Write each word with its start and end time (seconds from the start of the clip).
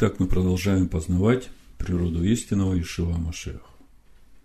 Так 0.00 0.18
мы 0.18 0.28
продолжаем 0.28 0.88
познавать 0.88 1.50
природу 1.76 2.24
истинного 2.24 2.80
Ишива 2.80 3.18
Машех, 3.18 3.60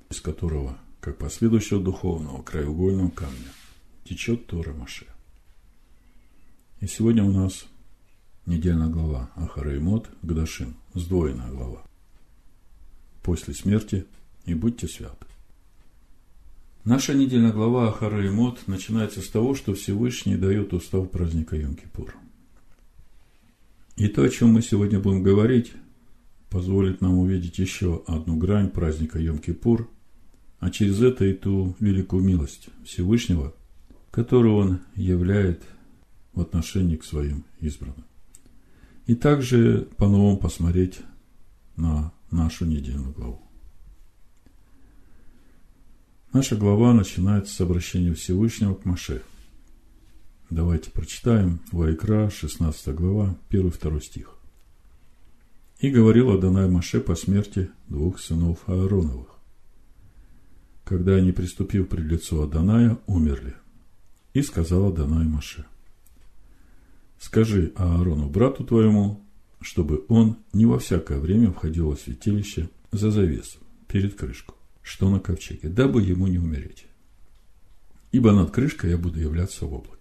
из 0.10 0.20
которого, 0.20 0.78
как 1.00 1.18
последующего 1.18 1.82
духовного 1.82 2.44
краеугольного 2.44 3.10
камня, 3.10 3.54
течет 4.04 4.48
Тора 4.48 4.74
Маше. 4.74 5.06
И 6.82 6.88
сегодня 6.88 7.24
у 7.24 7.32
нас 7.32 7.68
недельная 8.46 8.90
глава 8.90 9.32
Ахараймот 9.36 10.10
Гдашим, 10.24 10.76
сдвоенная 10.94 11.52
глава. 11.52 11.84
После 13.24 13.54
смерти 13.54 14.06
и 14.44 14.54
будьте 14.54 14.90
святы. 14.90 15.26
Наша 16.84 17.14
недельная 17.14 17.54
глава 17.54 17.88
Ахараймот 17.88 18.68
начинается 18.68 19.22
с 19.22 19.30
того, 19.30 19.56
что 19.56 19.74
Всевышний 19.74 20.36
дает 20.36 20.74
устав 20.74 21.10
праздника 21.10 21.56
Йом-Кипур– 21.56 22.12
и 23.96 24.08
то, 24.08 24.24
о 24.24 24.30
чем 24.30 24.50
мы 24.50 24.62
сегодня 24.62 25.00
будем 25.00 25.24
говорить, 25.24 25.72
позволит 26.50 27.02
нам 27.02 27.18
увидеть 27.18 27.60
еще 27.60 28.04
одну 28.08 28.36
грань 28.36 28.70
праздника 28.70 29.20
Йом-Кипур, 29.20 29.88
а 30.60 30.70
через 30.70 31.02
это 31.02 31.26
и 31.26 31.34
ту 31.34 31.76
великую 31.80 32.24
милость 32.24 32.68
Всевышнего, 32.84 33.54
которую 34.12 34.56
Он 34.56 34.80
являет 34.96 35.64
в 36.34 36.42
отношении 36.42 36.98
к 36.98 37.06
своим 37.06 37.46
избранным. 37.60 38.06
И 39.06 39.16
также 39.16 39.88
по-новому 39.98 40.38
посмотреть 40.38 41.00
на 41.78 42.12
нашу 42.32 42.66
недельную 42.66 43.14
главу. 43.14 43.42
Наша 46.34 46.58
глава 46.58 46.94
начинается 46.94 47.54
с 47.54 47.62
обращения 47.62 48.14
Всевышнего 48.14 48.74
к 48.74 48.84
Маше– 48.84 49.22
Давайте 50.52 50.92
прочитаем 50.92 51.60
Вайкра, 51.72 52.30
16 52.30 52.94
глава, 52.94 53.36
1-2 53.50 54.00
стих. 54.02 54.38
«И 55.80 55.90
говорил 55.90 56.32
Адонай 56.32 56.70
Маше 56.70 57.02
по 57.02 57.16
смерти 57.16 57.72
двух 57.88 58.20
сынов 58.20 58.60
Аароновых. 58.68 59.30
Когда 60.84 61.16
они, 61.16 61.32
приступив 61.32 61.90
пред 61.90 62.06
лицо 62.06 62.44
Адоная, 62.44 63.00
умерли. 63.08 63.56
И 64.34 64.44
сказал 64.44 64.90
Адонай 64.90 65.26
Маше, 65.26 65.66
«Скажи 67.20 67.74
Аарону, 67.76 68.30
брату 68.30 68.64
твоему, 68.64 69.26
чтобы 69.62 70.06
он 70.10 70.38
не 70.54 70.68
во 70.68 70.78
всякое 70.78 71.20
время 71.20 71.52
входил 71.52 71.90
во 71.90 71.96
святилище 71.96 72.70
за 72.92 73.10
завесу, 73.10 73.58
перед 73.88 74.14
крышку, 74.14 74.54
что 74.84 75.10
на 75.10 75.20
ковчеге, 75.20 75.70
дабы 75.70 76.04
ему 76.04 76.28
не 76.28 76.38
умереть. 76.38 76.86
Ибо 78.12 78.32
над 78.32 78.52
крышкой 78.52 78.92
я 78.92 78.98
буду 78.98 79.20
являться 79.20 79.66
в 79.66 79.74
облаке. 79.74 79.95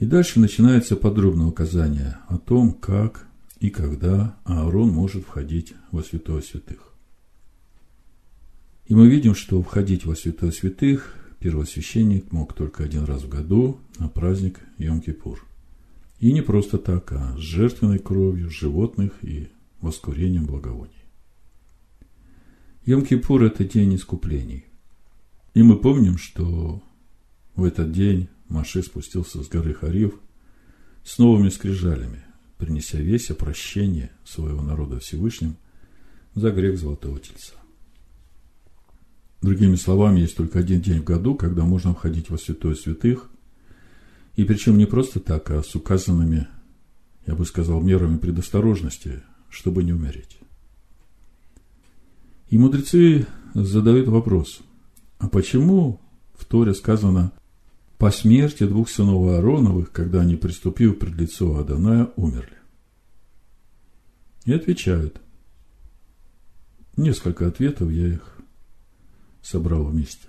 И 0.00 0.06
дальше 0.06 0.40
начинается 0.40 0.96
подробное 0.96 1.46
указание 1.46 2.16
о 2.26 2.38
том, 2.38 2.72
как 2.72 3.26
и 3.60 3.68
когда 3.68 4.34
Аарон 4.44 4.88
может 4.88 5.24
входить 5.24 5.74
во 5.92 6.02
святое 6.02 6.40
святых. 6.40 6.94
И 8.86 8.94
мы 8.94 9.08
видим, 9.08 9.34
что 9.34 9.60
входить 9.62 10.06
во 10.06 10.16
святое 10.16 10.52
святых 10.52 11.14
первосвященник 11.38 12.32
мог 12.32 12.54
только 12.54 12.82
один 12.82 13.04
раз 13.04 13.24
в 13.24 13.28
году 13.28 13.78
на 13.98 14.08
праздник 14.08 14.60
Йом-Кипур. 14.78 15.36
И 16.18 16.32
не 16.32 16.40
просто 16.40 16.78
так, 16.78 17.12
а 17.12 17.36
с 17.36 17.40
жертвенной 17.40 17.98
кровью 17.98 18.48
животных 18.48 19.12
и 19.20 19.48
воскурением 19.82 20.46
благовоний. 20.46 20.94
Йом-Кипур– 22.86 23.44
это 23.46 23.64
день 23.64 23.96
искуплений. 23.96 24.64
И 25.52 25.62
мы 25.62 25.76
помним, 25.76 26.16
что 26.16 26.82
в 27.54 27.64
этот 27.64 27.92
день 27.92 28.30
Маше 28.50 28.82
спустился 28.82 29.42
с 29.42 29.48
горы 29.48 29.72
Харив 29.72 30.14
с 31.04 31.18
новыми 31.18 31.48
скрижалями, 31.48 32.24
принеся 32.58 32.98
весь 32.98 33.30
о 33.30 33.34
прощение 33.34 34.10
своего 34.24 34.60
народа 34.60 34.98
Всевышним 34.98 35.56
за 36.34 36.50
грех 36.50 36.76
Золотого 36.76 37.18
Тельца. 37.20 37.54
Другими 39.40 39.76
словами, 39.76 40.20
есть 40.20 40.36
только 40.36 40.58
один 40.58 40.82
день 40.82 41.00
в 41.00 41.04
году, 41.04 41.36
когда 41.36 41.64
можно 41.64 41.94
входить 41.94 42.28
во 42.28 42.36
святое 42.36 42.74
святых, 42.74 43.30
и 44.34 44.44
причем 44.44 44.76
не 44.76 44.84
просто 44.84 45.20
так, 45.20 45.50
а 45.50 45.62
с 45.62 45.74
указанными, 45.76 46.48
я 47.26 47.34
бы 47.34 47.46
сказал, 47.46 47.80
мерами 47.80 48.18
предосторожности, 48.18 49.22
чтобы 49.48 49.84
не 49.84 49.92
умереть. 49.92 50.38
И 52.48 52.58
мудрецы 52.58 53.26
задают 53.54 54.08
вопрос, 54.08 54.60
а 55.18 55.28
почему 55.28 56.00
в 56.34 56.44
Торе 56.44 56.74
сказано 56.74 57.32
по 58.00 58.10
смерти 58.10 58.64
двух 58.64 58.88
сынов 58.88 59.28
Аароновых, 59.28 59.92
когда 59.92 60.22
они, 60.22 60.34
приступив 60.34 60.98
пред 60.98 61.16
лицо 61.16 61.58
Аданая, 61.58 62.08
умерли. 62.16 62.56
И 64.46 64.54
отвечают. 64.54 65.20
Несколько 66.96 67.46
ответов 67.46 67.90
я 67.90 68.08
их 68.08 68.38
собрал 69.42 69.84
вместе. 69.84 70.28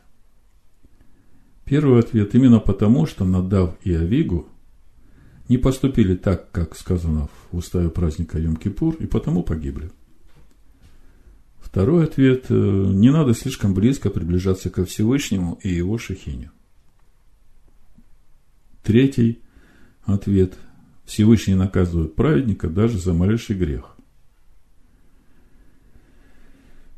Первый 1.63 2.01
ответ 2.01 2.35
именно 2.35 2.59
потому, 2.59 3.05
что 3.05 3.23
Надав 3.23 3.77
и 3.85 3.93
Авигу 3.93 4.49
не 5.47 5.57
поступили 5.57 6.17
так, 6.17 6.51
как 6.51 6.75
сказано 6.75 7.29
в 7.51 7.57
уставе 7.57 7.89
праздника 7.89 8.37
Йом-Кипур, 8.37 9.01
и 9.01 9.05
потому 9.05 9.43
погибли. 9.43 9.91
Второй 11.61 12.03
ответ– 12.03 12.47
не 12.49 13.11
надо 13.11 13.33
слишком 13.33 13.73
близко 13.73 14.09
приближаться 14.09 14.69
ко 14.69 14.83
Всевышнему 14.83 15.57
и 15.63 15.69
его 15.69 15.97
шехиню. 15.97 16.51
Третий 18.83 19.39
ответ. 20.03 20.57
Всевышний 21.05 21.55
наказывает 21.55 22.15
праведника 22.15 22.69
даже 22.69 22.97
за 22.97 23.13
малейший 23.13 23.55
грех. 23.57 23.97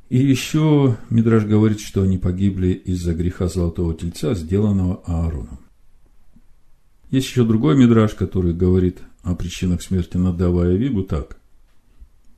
И 0.09 0.17
еще 0.17 0.97
Мидраж 1.09 1.45
говорит, 1.45 1.79
что 1.79 2.03
они 2.03 2.19
погибли 2.19 2.67
из-за 2.67 3.16
греха 3.16 3.47
золотого 3.47 3.95
тельца, 3.95 4.35
сделанного 4.35 5.01
Аароном. 5.05 5.59
Есть 7.09 7.27
еще 7.27 7.43
другой 7.43 7.75
Мидраж, 7.75 8.13
который 8.13 8.53
говорит 8.53 8.99
о 9.23 9.33
причинах 9.35 9.81
смерти 9.81 10.17
Надава 10.17 10.69
и 10.69 10.75
Авигу 10.75 11.03
так. 11.03 11.39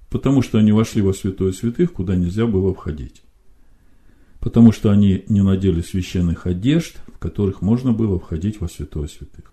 Потому 0.10 0.42
что 0.42 0.58
они 0.58 0.72
вошли 0.72 1.02
во 1.02 1.14
святое 1.14 1.52
святых, 1.52 1.92
куда 1.92 2.16
нельзя 2.16 2.46
было 2.46 2.74
входить. 2.74 3.25
Потому 4.46 4.72
что 4.72 4.92
они 4.92 5.24
не 5.28 5.42
надели 5.42 5.82
священных 5.82 6.46
одежд, 6.46 6.98
в 7.08 7.18
которых 7.18 7.64
можно 7.64 7.94
было 7.94 8.20
входить 8.20 8.62
во 8.62 8.70
святое 8.70 9.08
святых. 9.08 9.52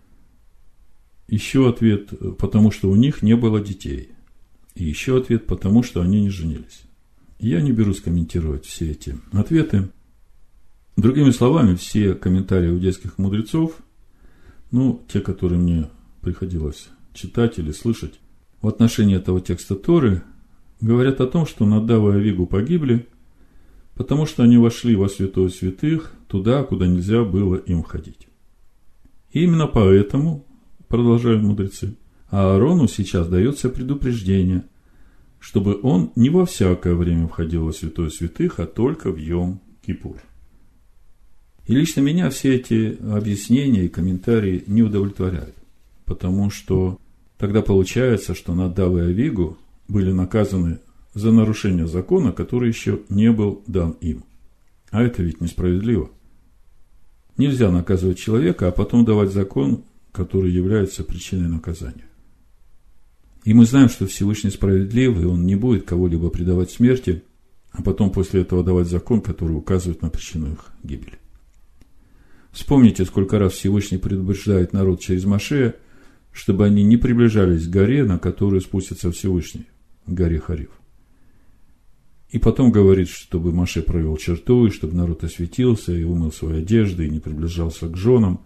Еще 1.29 1.67
ответ, 1.67 2.11
потому 2.37 2.71
что 2.71 2.91
у 2.91 2.95
них 2.95 3.23
не 3.23 3.35
было 3.35 3.59
детей. 3.59 4.11
И 4.75 4.85
еще 4.85 5.17
ответ, 5.17 5.47
потому 5.47 5.83
что 5.83 6.03
они 6.03 6.21
не 6.21 6.29
женились. 6.29 6.83
Я 7.39 7.63
не 7.63 7.73
берусь 7.73 8.03
комментировать 8.03 8.67
все 8.67 8.91
эти 8.91 9.17
ответы. 9.33 9.89
Другими 10.99 11.31
словами, 11.31 11.75
все 11.75 12.13
комментарии 12.13 12.69
иудейских 12.69 13.17
мудрецов, 13.17 13.73
ну, 14.73 15.03
те, 15.11 15.23
которые 15.23 15.59
мне 15.59 15.89
приходилось 16.21 16.91
читать 17.15 17.59
или 17.59 17.73
слышать, 17.73 18.21
в 18.61 18.69
отношении 18.69 19.17
этого 19.17 19.41
текста 19.41 19.75
Торы, 19.75 20.23
говорят 20.83 21.23
о 21.23 21.27
том, 21.27 21.47
что 21.47 21.65
Надава 21.65 22.13
и 22.13 22.17
Авигу 22.19 22.45
погибли, 22.45 23.07
потому 24.03 24.27
что 24.27 24.43
они 24.43 24.57
вошли 24.57 24.97
во 24.97 25.09
святое 25.09 25.49
святых, 25.49 26.13
туда, 26.27 26.65
куда 26.65 26.89
нельзя 26.89 27.23
было 27.23 27.55
им 27.55 27.85
ходить. 27.85 28.27
И 29.31 29.45
именно 29.45 29.69
поэтому, 29.69 30.45
продолжают 30.89 31.41
мудрецы, 31.41 31.95
Аарону 32.29 32.89
сейчас 32.89 33.29
дается 33.29 33.69
предупреждение, 33.69 34.65
чтобы 35.39 35.79
он 35.85 36.11
не 36.17 36.31
во 36.31 36.47
всякое 36.47 36.97
время 36.97 37.29
входил 37.29 37.65
во 37.65 37.73
святое 37.73 38.11
святых, 38.11 38.59
а 38.59 38.67
только 38.67 39.13
в 39.13 39.19
Йом-Кипур. 39.19 40.19
И 41.69 41.73
лично 41.73 42.01
меня 42.01 42.29
все 42.31 42.57
эти 42.57 42.99
объяснения 43.09 43.85
и 43.85 43.89
комментарии 43.89 44.65
не 44.67 44.83
удовлетворяют, 44.83 45.55
потому 46.07 46.51
что 46.51 46.99
тогда 47.39 47.63
получается, 47.63 48.35
что 48.35 48.53
Надав 48.53 48.97
и 48.97 49.01
Авигу 49.01 49.59
были 49.87 50.11
наказаны 50.11 50.81
за 51.15 51.31
нарушение 51.31 51.87
закона, 51.87 52.33
который 52.33 52.69
еще 52.69 53.01
не 53.09 53.31
был 53.33 53.63
дан 53.67 53.93
им. 54.01 54.25
А 54.91 55.03
это 55.03 55.23
ведь 55.23 55.41
несправедливо. 55.41 56.11
Нельзя 57.37 57.71
наказывать 57.71 58.19
человека, 58.19 58.69
а 58.69 58.73
потом 58.73 59.05
давать 59.05 59.33
закон, 59.33 59.85
который 60.13 60.51
является 60.51 61.03
причиной 61.03 61.49
наказания. 61.49 62.05
И 63.45 63.55
мы 63.55 63.67
знаем, 63.67 63.89
что 63.89 64.07
Всевышний 64.07 64.51
справедлив, 64.51 65.19
и 65.21 65.25
он 65.25 65.45
не 65.47 65.57
будет 65.57 65.85
кого-либо 65.85 66.31
предавать 66.31 66.71
смерти, 66.71 67.23
а 67.73 67.83
потом 67.83 68.11
после 68.11 68.43
этого 68.43 68.63
давать 68.63 68.87
закон, 68.87 69.21
который 69.21 69.57
указывает 69.57 70.03
на 70.03 70.11
причину 70.11 70.53
их 70.53 70.73
гибели. 70.83 71.19
Вспомните, 72.53 73.07
сколько 73.07 73.39
раз 73.39 73.55
Всевышний 73.55 73.99
предупреждает 73.99 74.75
народ 74.75 75.01
через 75.01 75.25
Машея, 75.25 75.75
чтобы 76.33 76.67
они 76.67 76.85
не 76.85 76.99
приближались 76.99 77.67
к 77.67 77.71
горе, 77.71 78.05
на 78.05 78.19
которую 78.19 78.61
спустится 78.61 79.11
Всевышний, 79.11 79.67
горе 80.07 80.39
Хариф. 80.39 80.71
И 82.33 82.39
потом 82.39 82.73
говорит, 82.73 83.09
чтобы 83.09 83.53
Маше 83.53 83.83
провел 83.83 84.17
черту, 84.17 84.67
и 84.67 84.71
чтобы 84.71 84.95
народ 84.95 85.23
осветился, 85.23 85.93
и 85.93 86.03
умыл 86.03 86.33
свои 86.33 86.61
одежды, 86.63 87.07
и 87.07 87.11
не 87.11 87.21
приближался 87.21 87.89
к 87.89 87.97
женам. 87.97 88.41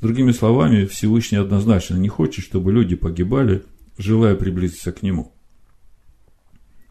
Другими 0.00 0.32
словами, 0.32 0.86
Всевышний 0.86 1.38
однозначно 1.38 1.96
не 1.96 2.08
хочет, 2.08 2.44
чтобы 2.44 2.72
люди 2.72 2.96
погибали 2.96 3.62
желая 3.98 4.36
приблизиться 4.36 4.92
к 4.92 5.02
нему. 5.02 5.32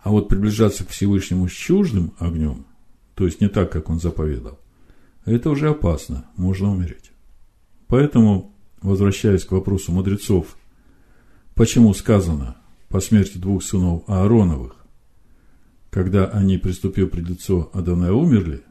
А 0.03 0.11
вот 0.11 0.29
приближаться 0.29 0.85
к 0.85 0.89
Всевышнему 0.89 1.47
с 1.47 1.51
чуждым 1.51 2.13
огнем, 2.19 2.67
то 3.15 3.25
есть 3.25 3.41
не 3.41 3.47
так, 3.47 3.71
как 3.71 3.89
он 3.89 3.99
заповедал, 3.99 4.59
это 5.25 5.49
уже 5.49 5.69
опасно, 5.69 6.29
можно 6.35 6.71
умереть. 6.71 7.11
Поэтому, 7.87 8.55
возвращаясь 8.81 9.45
к 9.45 9.51
вопросу 9.51 9.91
мудрецов, 9.91 10.57
почему 11.55 11.93
сказано 11.93 12.57
по 12.89 12.99
смерти 12.99 13.37
двух 13.37 13.63
сынов 13.63 14.03
Аароновых, 14.07 14.76
когда 15.97 16.27
они, 16.27 16.59
приступив 16.59 17.09
пред 17.09 17.27
лицо 17.27 17.71
Адоная, 17.73 18.11
умерли, 18.11 18.61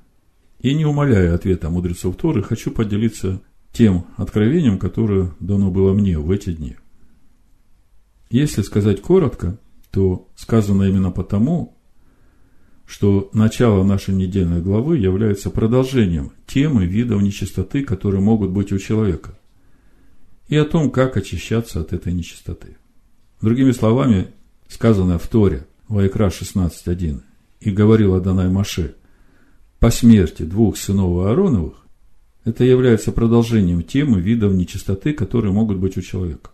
и 0.60 0.72
не 0.76 0.84
умоляя 0.84 1.34
ответа 1.34 1.70
мудрецов 1.70 2.14
Торы, 2.14 2.40
хочу 2.40 2.70
поделиться 2.70 3.42
тем 3.72 4.06
откровением, 4.16 4.78
которое 4.78 5.34
дано 5.40 5.72
было 5.72 5.92
мне 5.92 6.20
в 6.20 6.30
эти 6.30 6.52
дни. 6.52 6.76
Если 8.30 8.62
сказать 8.62 9.02
коротко, 9.02 9.58
то 9.90 10.28
сказано 10.36 10.84
именно 10.84 11.10
потому, 11.10 11.76
что 12.86 13.28
начало 13.32 13.82
нашей 13.82 14.14
недельной 14.14 14.62
главы 14.62 14.96
является 14.96 15.50
продолжением 15.50 16.30
темы 16.46 16.86
видов 16.86 17.22
нечистоты, 17.22 17.82
которые 17.82 18.20
могут 18.20 18.52
быть 18.52 18.70
у 18.70 18.78
человека, 18.78 19.36
и 20.46 20.54
о 20.54 20.64
том, 20.64 20.92
как 20.92 21.16
очищаться 21.16 21.80
от 21.80 21.92
этой 21.92 22.12
нечистоты. 22.12 22.76
Другими 23.40 23.72
словами, 23.72 24.28
сказано 24.68 25.18
в 25.18 25.26
Торе, 25.26 25.66
Вайкра 25.88 26.28
16.1, 26.28 27.22
и 27.60 27.70
говорил 27.70 28.14
Адонай 28.14 28.48
Маше, 28.48 28.96
по 29.78 29.90
смерти 29.90 30.42
двух 30.42 30.76
сынов 30.76 31.24
Аароновых, 31.24 31.86
это 32.44 32.64
является 32.64 33.12
продолжением 33.12 33.82
темы 33.82 34.20
видов 34.20 34.52
нечистоты, 34.54 35.12
которые 35.12 35.52
могут 35.52 35.78
быть 35.78 35.96
у 35.96 36.02
человека. 36.02 36.50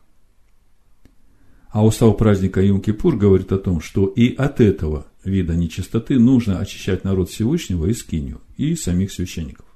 А 1.70 1.84
устав 1.84 2.18
праздника 2.18 2.62
Йом-Кипур 2.62 3.16
говорит 3.16 3.52
о 3.52 3.58
том, 3.58 3.80
что 3.80 4.06
и 4.06 4.34
от 4.34 4.60
этого 4.60 5.06
вида 5.24 5.56
нечистоты 5.56 6.18
нужно 6.18 6.58
очищать 6.58 7.04
народ 7.04 7.30
Всевышнего 7.30 7.86
и 7.86 7.94
скинью, 7.94 8.42
и 8.58 8.74
самих 8.76 9.12
священников. 9.12 9.66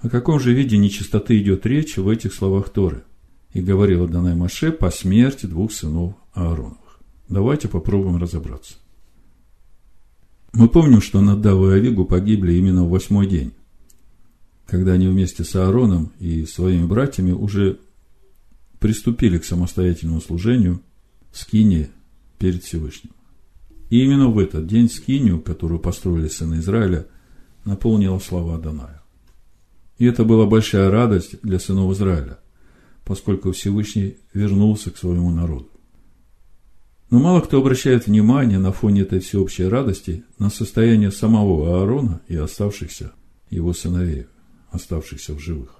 О 0.00 0.08
каком 0.08 0.40
же 0.40 0.52
виде 0.52 0.76
нечистоты 0.76 1.40
идет 1.40 1.66
речь 1.66 1.96
в 1.96 2.08
этих 2.08 2.34
словах 2.34 2.70
Торы? 2.70 3.04
И 3.52 3.60
говорил 3.60 4.04
Адонай 4.04 4.34
Маше 4.34 4.72
по 4.72 4.90
смерти 4.90 5.46
двух 5.46 5.72
сынов 5.72 6.14
Аароновых. 6.32 6.87
Давайте 7.28 7.68
попробуем 7.68 8.16
разобраться. 8.16 8.74
Мы 10.52 10.68
помним, 10.68 11.00
что 11.00 11.20
Надав 11.20 11.60
и 11.62 11.74
Авигу 11.74 12.04
погибли 12.04 12.54
именно 12.54 12.84
в 12.84 12.90
восьмой 12.90 13.26
день 13.26 13.52
когда 14.68 14.92
они 14.92 15.08
вместе 15.08 15.44
с 15.44 15.56
Аароном 15.56 16.12
и 16.20 16.44
своими 16.44 16.84
братьями 16.84 17.32
уже 17.32 17.78
приступили 18.78 19.38
к 19.38 19.44
самостоятельному 19.44 20.20
служению 20.20 20.82
Скине 21.32 21.88
перед 22.38 22.62
Всевышним. 22.62 23.12
И 23.88 24.04
именно 24.04 24.28
в 24.28 24.38
этот 24.38 24.66
день 24.66 24.90
Скинию, 24.90 25.40
которую 25.40 25.80
построили 25.80 26.28
сыны 26.28 26.56
Израиля, 26.56 27.06
наполнила 27.64 28.18
слова 28.18 28.58
Даная. 28.58 29.02
И 29.96 30.04
это 30.04 30.22
была 30.24 30.44
большая 30.44 30.90
радость 30.90 31.40
для 31.42 31.58
сынов 31.58 31.90
Израиля, 31.92 32.38
поскольку 33.04 33.52
Всевышний 33.52 34.18
вернулся 34.34 34.90
к 34.90 34.98
своему 34.98 35.30
народу. 35.30 35.70
Но 37.10 37.18
мало 37.18 37.40
кто 37.40 37.58
обращает 37.58 38.06
внимание 38.06 38.58
на 38.58 38.72
фоне 38.72 39.02
этой 39.02 39.20
всеобщей 39.20 39.64
радости 39.64 40.24
на 40.38 40.50
состояние 40.50 41.10
самого 41.10 41.78
Аарона 41.78 42.20
и 42.28 42.36
оставшихся 42.36 43.12
его 43.50 43.72
сыновей 43.72 44.26
оставшихся 44.70 45.34
в 45.34 45.40
живых. 45.40 45.74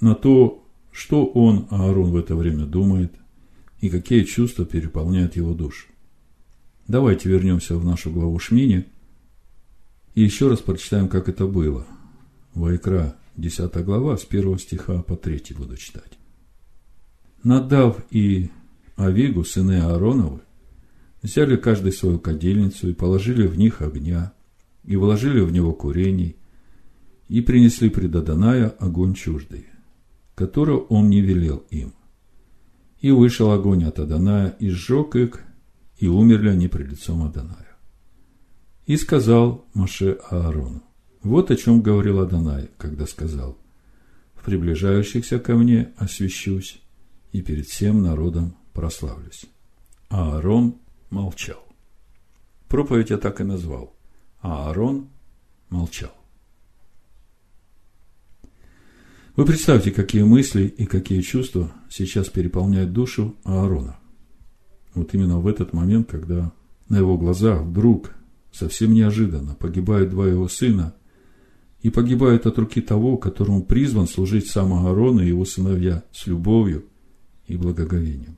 На 0.00 0.14
то, 0.14 0.64
что 0.90 1.26
он, 1.26 1.66
Аарон, 1.70 2.10
в 2.10 2.16
это 2.16 2.36
время 2.36 2.66
думает 2.66 3.12
и 3.80 3.88
какие 3.88 4.24
чувства 4.24 4.64
переполняют 4.64 5.36
его 5.36 5.54
душу. 5.54 5.88
Давайте 6.88 7.28
вернемся 7.28 7.76
в 7.76 7.84
нашу 7.84 8.10
главу 8.10 8.38
Шмини 8.38 8.86
и 10.14 10.22
еще 10.22 10.48
раз 10.48 10.60
прочитаем, 10.60 11.08
как 11.08 11.28
это 11.28 11.46
было. 11.46 11.86
Вайкра, 12.54 13.16
10 13.36 13.72
глава, 13.84 14.16
с 14.16 14.26
1 14.28 14.58
стиха 14.58 15.02
по 15.02 15.16
3 15.16 15.54
буду 15.56 15.76
читать. 15.76 16.18
Надав 17.42 18.04
и 18.10 18.50
Авигу, 18.96 19.44
сыны 19.44 19.80
Аароновы, 19.80 20.40
взяли 21.22 21.56
каждый 21.56 21.92
свою 21.92 22.18
кадильницу 22.18 22.90
и 22.90 22.94
положили 22.94 23.46
в 23.46 23.56
них 23.56 23.82
огня, 23.82 24.32
и 24.84 24.96
вложили 24.96 25.40
в 25.40 25.52
него 25.52 25.72
курений, 25.72 26.36
и 27.28 27.40
принесли 27.40 27.88
пред 27.88 28.14
Адоная 28.14 28.68
огонь 28.68 29.14
чуждый, 29.14 29.66
которого 30.34 30.80
он 30.80 31.08
не 31.08 31.20
велел 31.20 31.64
им. 31.70 31.94
И 33.00 33.10
вышел 33.10 33.50
огонь 33.50 33.84
от 33.84 33.98
Адоная, 33.98 34.50
и 34.58 34.68
сжег 34.70 35.16
их, 35.16 35.40
и 35.98 36.08
умерли 36.08 36.48
они 36.48 36.68
пред 36.68 36.90
лицом 36.90 37.22
Адоная. 37.22 37.76
И 38.86 38.96
сказал 38.96 39.64
Маше 39.74 40.18
Аарону, 40.28 40.82
вот 41.22 41.50
о 41.52 41.56
чем 41.56 41.82
говорил 41.82 42.18
Адонай, 42.20 42.68
когда 42.78 43.06
сказал, 43.06 43.56
в 44.34 44.44
приближающихся 44.44 45.38
ко 45.38 45.54
мне 45.54 45.92
освящусь, 45.96 46.80
и 47.30 47.42
перед 47.42 47.66
всем 47.66 48.02
народом 48.02 48.56
прославлюсь. 48.72 49.46
А 50.08 50.36
Аарон 50.36 50.76
молчал. 51.10 51.62
Проповедь 52.68 53.10
я 53.10 53.18
так 53.18 53.40
и 53.40 53.44
назвал. 53.44 53.94
А 54.40 54.68
Аарон 54.68 55.08
молчал. 55.68 56.12
Вы 59.34 59.46
представьте, 59.46 59.90
какие 59.90 60.22
мысли 60.22 60.64
и 60.64 60.84
какие 60.84 61.22
чувства 61.22 61.72
сейчас 61.88 62.28
переполняют 62.28 62.92
душу 62.92 63.34
Аарона. 63.44 63.98
Вот 64.94 65.14
именно 65.14 65.38
в 65.38 65.46
этот 65.46 65.72
момент, 65.72 66.10
когда 66.10 66.52
на 66.90 66.98
его 66.98 67.16
глазах 67.16 67.62
вдруг, 67.62 68.12
совсем 68.52 68.92
неожиданно, 68.92 69.54
погибают 69.54 70.10
два 70.10 70.26
его 70.26 70.48
сына, 70.48 70.94
и 71.80 71.90
погибают 71.90 72.46
от 72.46 72.58
руки 72.58 72.80
того, 72.80 73.16
которому 73.16 73.64
призван 73.64 74.06
служить 74.06 74.48
сам 74.48 74.72
Аарон 74.72 75.20
и 75.20 75.26
его 75.26 75.44
сыновья 75.44 76.04
с 76.12 76.26
любовью 76.26 76.84
и 77.46 77.56
благоговением. 77.56 78.36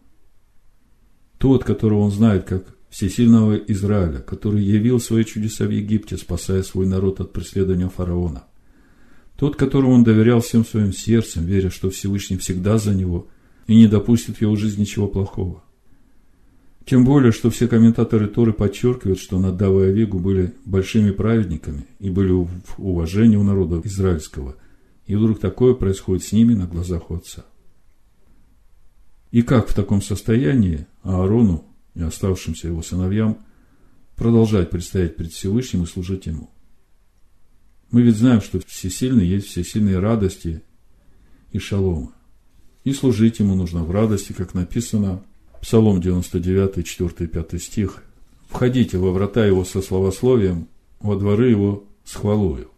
Тот, 1.44 1.62
которого 1.62 2.00
он 2.00 2.10
знает 2.10 2.44
как 2.44 2.64
всесильного 2.88 3.54
Израиля, 3.56 4.18
который 4.18 4.64
явил 4.64 4.98
свои 4.98 5.24
чудеса 5.24 5.66
в 5.66 5.70
Египте, 5.70 6.16
спасая 6.16 6.62
свой 6.62 6.86
народ 6.86 7.20
от 7.20 7.32
преследования 7.32 7.90
фараона– 7.90 8.44
тот, 9.36 9.56
которому 9.56 9.92
он 9.92 10.04
доверял 10.04 10.40
всем 10.40 10.64
своим 10.64 10.94
сердцем, 10.94 11.44
веря, 11.44 11.68
что 11.68 11.90
Всевышний 11.90 12.38
всегда 12.38 12.78
за 12.78 12.94
него 12.94 13.26
и 13.66 13.76
не 13.76 13.88
допустит 13.88 14.38
в 14.38 14.40
его 14.40 14.56
жизни 14.56 14.82
ничего 14.82 15.06
плохого. 15.06 15.62
Тем 16.86 17.04
более, 17.04 17.32
что 17.32 17.50
все 17.50 17.68
комментаторы 17.68 18.26
Торы 18.26 18.54
подчеркивают, 18.54 19.18
что 19.18 19.38
Надава 19.38 19.84
и 19.84 19.88
Авигу 19.88 20.18
были 20.18 20.54
большими 20.64 21.10
праведниками 21.10 21.84
и 21.98 22.10
были 22.10 22.32
в 22.32 22.48
уважении 22.78 23.36
у 23.36 23.42
народа 23.42 23.82
израильского. 23.84 24.56
И 25.06 25.14
вдруг 25.14 25.40
такое 25.40 25.74
происходит 25.74 26.24
с 26.24 26.32
ними 26.32 26.54
на 26.54 26.66
глазах 26.66 27.10
отца. 27.10 27.44
И 29.34 29.42
как 29.42 29.68
в 29.68 29.74
таком 29.74 30.00
состоянии 30.00 30.86
Аарону 31.02 31.64
и 31.96 32.02
оставшимся 32.02 32.68
его 32.68 32.82
сыновьям 32.82 33.38
продолжать 34.14 34.70
предстоять 34.70 35.16
перед 35.16 35.32
Всевышним 35.32 35.82
и 35.82 35.86
служить 35.86 36.26
ему? 36.26 36.50
Мы 37.90 38.02
ведь 38.02 38.16
знаем, 38.16 38.40
что 38.40 38.60
всесильный 38.64 39.26
есть 39.26 39.48
всесильные 39.48 39.98
радости 39.98 40.62
и 41.50 41.58
шалома. 41.58 42.14
И 42.84 42.92
служить 42.92 43.40
ему 43.40 43.56
нужно 43.56 43.82
в 43.82 43.90
радости, 43.90 44.32
как 44.32 44.54
написано, 44.54 45.24
Псалом 45.60 46.00
99, 46.00 46.86
4 46.86 47.26
5 47.26 47.60
стих. 47.60 48.04
«Входите 48.46 48.98
во 48.98 49.10
врата 49.10 49.44
его 49.44 49.64
со 49.64 49.82
словословием, 49.82 50.68
во 51.00 51.16
дворы 51.16 51.50
его 51.50 51.88
с 52.04 52.14
хвалою. 52.14 52.70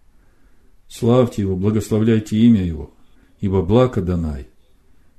Славьте 0.89 1.43
его, 1.43 1.55
благословляйте 1.55 2.39
имя 2.39 2.65
его, 2.65 2.95
ибо 3.43 3.61
благо 3.61 4.01
Данай, 4.01 4.49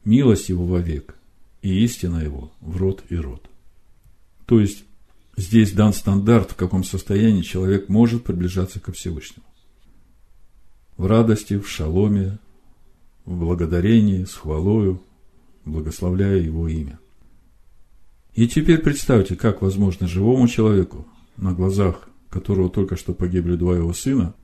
милость 0.04 0.50
его 0.50 0.66
вовек, 0.66 1.17
и 1.62 1.84
истина 1.84 2.20
его 2.20 2.52
в 2.62 2.78
род 2.78 3.04
и 3.10 3.16
род». 3.16 3.50
То 4.46 4.60
есть, 4.60 4.86
здесь 5.36 5.74
дан 5.74 5.94
стандарт, 5.94 6.52
в 6.52 6.56
каком 6.56 6.84
состоянии 6.84 7.42
человек 7.42 7.90
может 7.90 8.24
приближаться 8.24 8.80
ко 8.80 8.92
Всевышнему 8.92 9.48
в 10.98 11.06
радости, 11.06 11.58
в 11.58 11.70
шаломе, 11.70 12.40
в 13.26 13.38
благодарении, 13.38 14.26
с 14.26 14.34
хвалою, 14.34 15.02
благословляя 15.64 16.38
Его 16.38 16.68
имя. 16.68 17.00
И 18.34 18.48
теперь 18.48 18.80
представьте, 18.80 19.36
как 19.36 19.62
возможно 19.62 20.08
живому 20.08 20.48
человеку, 20.48 21.08
на 21.38 21.54
глазах 21.54 22.10
которого 22.30 22.70
только 22.70 22.98
что 22.98 23.14
погибли 23.14 23.56
два 23.56 23.76
его 23.76 23.94
сына, 23.94 24.36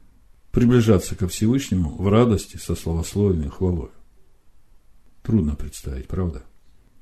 приближаться 0.51 1.15
ко 1.15 1.27
Всевышнему 1.27 1.96
в 1.96 2.08
радости 2.08 2.58
со 2.58 2.75
словословием 2.75 3.48
и 3.48 3.50
хвалой. 3.50 3.89
Трудно 5.22 5.55
представить, 5.55 6.08
правда? 6.08 6.43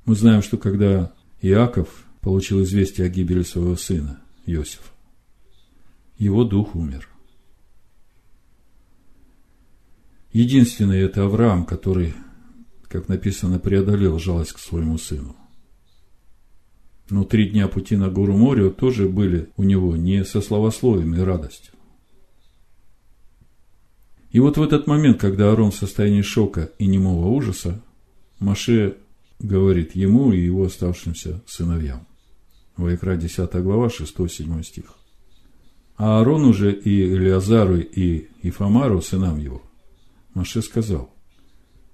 Мы 0.06 0.16
знаем, 0.16 0.42
что 0.42 0.58
когда 0.58 1.14
Иаков 1.42 2.06
получил 2.22 2.64
известие 2.64 3.08
о 3.08 3.10
гибели 3.10 3.44
своего 3.44 3.76
сына, 3.76 4.22
Иосифа, 4.46 4.90
его 6.18 6.44
дух 6.44 6.76
умер. 6.76 7.08
Единственный 10.34 11.02
это 11.02 11.24
Авраам, 11.24 11.66
который 11.66 12.14
как 12.92 13.08
написано, 13.08 13.58
преодолел 13.58 14.20
жалость 14.20 14.52
к 14.52 14.60
своему 14.60 14.98
сыну. 14.98 15.36
Но 17.10 17.24
три 17.24 17.50
дня 17.50 17.68
пути 17.68 17.96
на 17.96 18.10
гору 18.10 18.36
Морию 18.36 18.72
тоже 18.72 19.08
были 19.08 19.50
у 19.56 19.64
него 19.64 19.96
не 19.96 20.26
со 20.26 20.42
словословием 20.42 21.16
и 21.16 21.20
радостью. 21.20 21.74
И 24.32 24.40
вот 24.40 24.58
в 24.58 24.62
этот 24.62 24.88
момент, 24.88 25.20
когда 25.20 25.50
Аарон 25.50 25.72
в 25.72 25.76
состоянии 25.76 26.22
шока 26.22 26.72
и 26.80 26.86
немого 26.86 27.28
ужаса, 27.28 27.82
Маше 28.40 28.98
говорит 29.42 29.96
ему 29.96 30.32
и 30.32 30.40
его 30.40 30.66
оставшимся 30.66 31.42
сыновьям. 31.48 32.08
Вайкра 32.78 33.16
10 33.16 33.54
глава, 33.56 33.88
6-7 33.88 34.64
стих. 34.64 34.96
А 35.98 36.20
Аарон 36.20 36.46
уже 36.46 36.74
и 36.74 37.14
Илиазару, 37.14 37.80
и 37.80 38.28
Ифамару, 38.42 39.02
сынам 39.02 39.38
его, 39.40 39.62
Маше 40.34 40.62
сказал, 40.62 41.14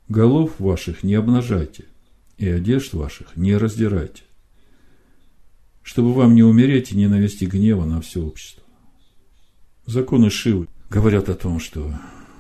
голов 0.08 0.60
ваших 0.60 1.04
не 1.04 1.16
обнажайте, 1.16 1.86
и 2.38 2.48
одежд 2.48 2.94
ваших 2.94 3.36
не 3.36 3.58
раздирайте, 3.58 4.24
чтобы 5.82 6.13
вам 6.13 6.36
не 6.36 6.44
умереть 6.44 6.92
и 6.92 6.96
не 6.96 7.08
навести 7.08 7.46
гнева 7.46 7.86
на 7.86 8.00
все 8.01 8.22
общество. 8.22 8.63
Законы 9.86 10.30
Шивы 10.30 10.68
говорят 10.89 11.27
о 11.30 11.36
том, 11.36 11.60
что 11.60 11.94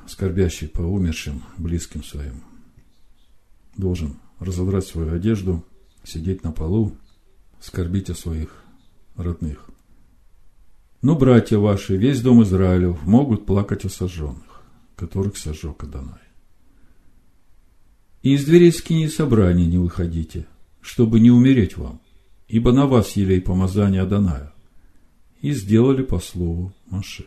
скорбящий 0.07 0.67
по 0.67 0.81
умершим, 0.81 1.43
близким 1.57 2.03
своим, 2.03 2.43
должен 3.75 4.17
разодрать 4.39 4.85
свою 4.85 5.13
одежду, 5.13 5.63
сидеть 6.03 6.43
на 6.43 6.51
полу, 6.51 6.95
скорбить 7.59 8.09
о 8.09 8.15
своих 8.15 8.63
родных. 9.15 9.69
Но 11.01 11.15
братья 11.15 11.57
ваши, 11.57 11.95
весь 11.95 12.21
дом 12.21 12.43
Израилев, 12.43 13.03
могут 13.03 13.45
плакать 13.45 13.85
о 13.85 13.89
сожженных, 13.89 14.63
которых 14.95 15.37
сожег 15.37 15.83
Адонай. 15.83 16.19
И 18.23 18.33
из 18.33 18.45
дверей 18.45 18.71
скини 18.71 19.07
собрания 19.07 19.65
не 19.65 19.77
выходите, 19.77 20.47
чтобы 20.81 21.19
не 21.19 21.31
умереть 21.31 21.77
вам, 21.77 22.01
ибо 22.47 22.71
на 22.71 22.87
вас 22.87 23.11
елей 23.13 23.41
помазание 23.41 24.01
Адоная. 24.01 24.53
И 25.41 25.51
сделали 25.51 26.01
по 26.01 26.19
слову 26.19 26.73
Маше. 26.89 27.25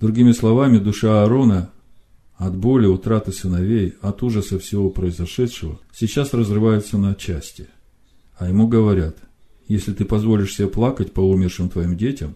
Другими 0.00 0.32
словами, 0.32 0.78
душа 0.78 1.22
Аарона 1.22 1.70
от 2.46 2.56
боли, 2.56 2.86
утраты 2.86 3.30
сыновей, 3.30 3.94
от 4.00 4.22
ужаса 4.24 4.58
всего 4.58 4.90
произошедшего, 4.90 5.78
сейчас 5.92 6.34
разрывается 6.34 6.98
на 6.98 7.14
части. 7.14 7.68
А 8.36 8.48
ему 8.48 8.66
говорят, 8.66 9.16
если 9.68 9.92
ты 9.92 10.04
позволишь 10.04 10.56
себе 10.56 10.66
плакать 10.66 11.12
по 11.12 11.20
умершим 11.20 11.68
твоим 11.68 11.96
детям, 11.96 12.34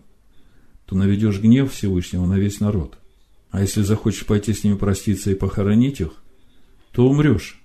то 0.84 0.94
наведешь 0.94 1.40
гнев 1.40 1.72
Всевышнего 1.72 2.24
на 2.24 2.38
весь 2.38 2.60
народ. 2.60 2.98
А 3.50 3.62
если 3.62 3.82
захочешь 3.82 4.26
пойти 4.26 4.52
с 4.52 4.62
ними 4.62 4.76
проститься 4.76 5.32
и 5.32 5.34
похоронить 5.34 6.00
их, 6.00 6.12
то 6.92 7.08
умрешь, 7.08 7.60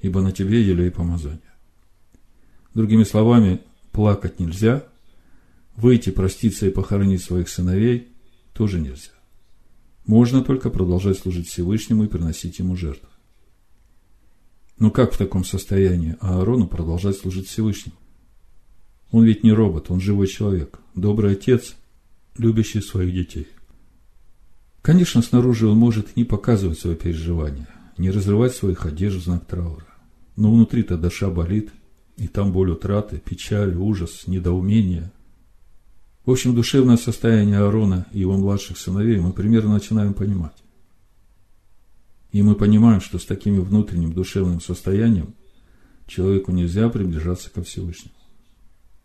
ибо 0.00 0.22
на 0.22 0.30
тебе 0.30 0.62
елей 0.62 0.92
помазания. 0.92 1.40
Другими 2.72 3.02
словами, 3.02 3.60
плакать 3.90 4.38
нельзя, 4.38 4.84
выйти 5.74 6.10
проститься 6.10 6.68
и 6.68 6.70
похоронить 6.70 7.24
своих 7.24 7.48
сыновей 7.48 8.12
тоже 8.52 8.78
нельзя. 8.78 9.13
Можно 10.06 10.42
только 10.42 10.70
продолжать 10.70 11.18
служить 11.18 11.48
Всевышнему 11.48 12.04
и 12.04 12.08
приносить 12.08 12.58
ему 12.58 12.76
жертвы. 12.76 13.08
Но 14.78 14.90
как 14.90 15.12
в 15.12 15.18
таком 15.18 15.44
состоянии 15.44 16.16
Аарону 16.20 16.66
продолжать 16.66 17.16
служить 17.16 17.48
Всевышнему? 17.48 17.96
Он 19.10 19.24
ведь 19.24 19.44
не 19.44 19.52
робот, 19.52 19.90
он 19.90 20.00
живой 20.00 20.26
человек, 20.26 20.80
добрый 20.94 21.32
отец, 21.32 21.76
любящий 22.36 22.80
своих 22.80 23.14
детей. 23.14 23.46
Конечно, 24.82 25.22
снаружи 25.22 25.66
он 25.66 25.78
может 25.78 26.16
не 26.16 26.24
показывать 26.24 26.78
свои 26.78 26.96
переживания, 26.96 27.68
не 27.96 28.10
разрывать 28.10 28.54
своих 28.54 28.84
одежд 28.84 29.16
в 29.16 29.24
знак 29.24 29.46
траура. 29.46 29.86
Но 30.36 30.52
внутри-то 30.52 30.98
душа 30.98 31.30
болит, 31.30 31.70
и 32.16 32.26
там 32.26 32.52
боль 32.52 32.70
утраты, 32.70 33.22
печаль, 33.24 33.76
ужас, 33.76 34.26
недоумение, 34.26 35.12
в 36.24 36.30
общем, 36.30 36.54
душевное 36.54 36.96
состояние 36.96 37.58
Аарона 37.58 38.06
и 38.12 38.20
его 38.20 38.36
младших 38.36 38.78
сыновей 38.78 39.18
мы 39.18 39.32
примерно 39.32 39.74
начинаем 39.74 40.14
понимать. 40.14 40.62
И 42.32 42.42
мы 42.42 42.54
понимаем, 42.54 43.00
что 43.00 43.18
с 43.18 43.26
таким 43.26 43.60
внутренним 43.60 44.12
душевным 44.12 44.60
состоянием 44.60 45.34
человеку 46.06 46.50
нельзя 46.52 46.88
приближаться 46.88 47.50
ко 47.50 47.62
Всевышнему. 47.62 48.14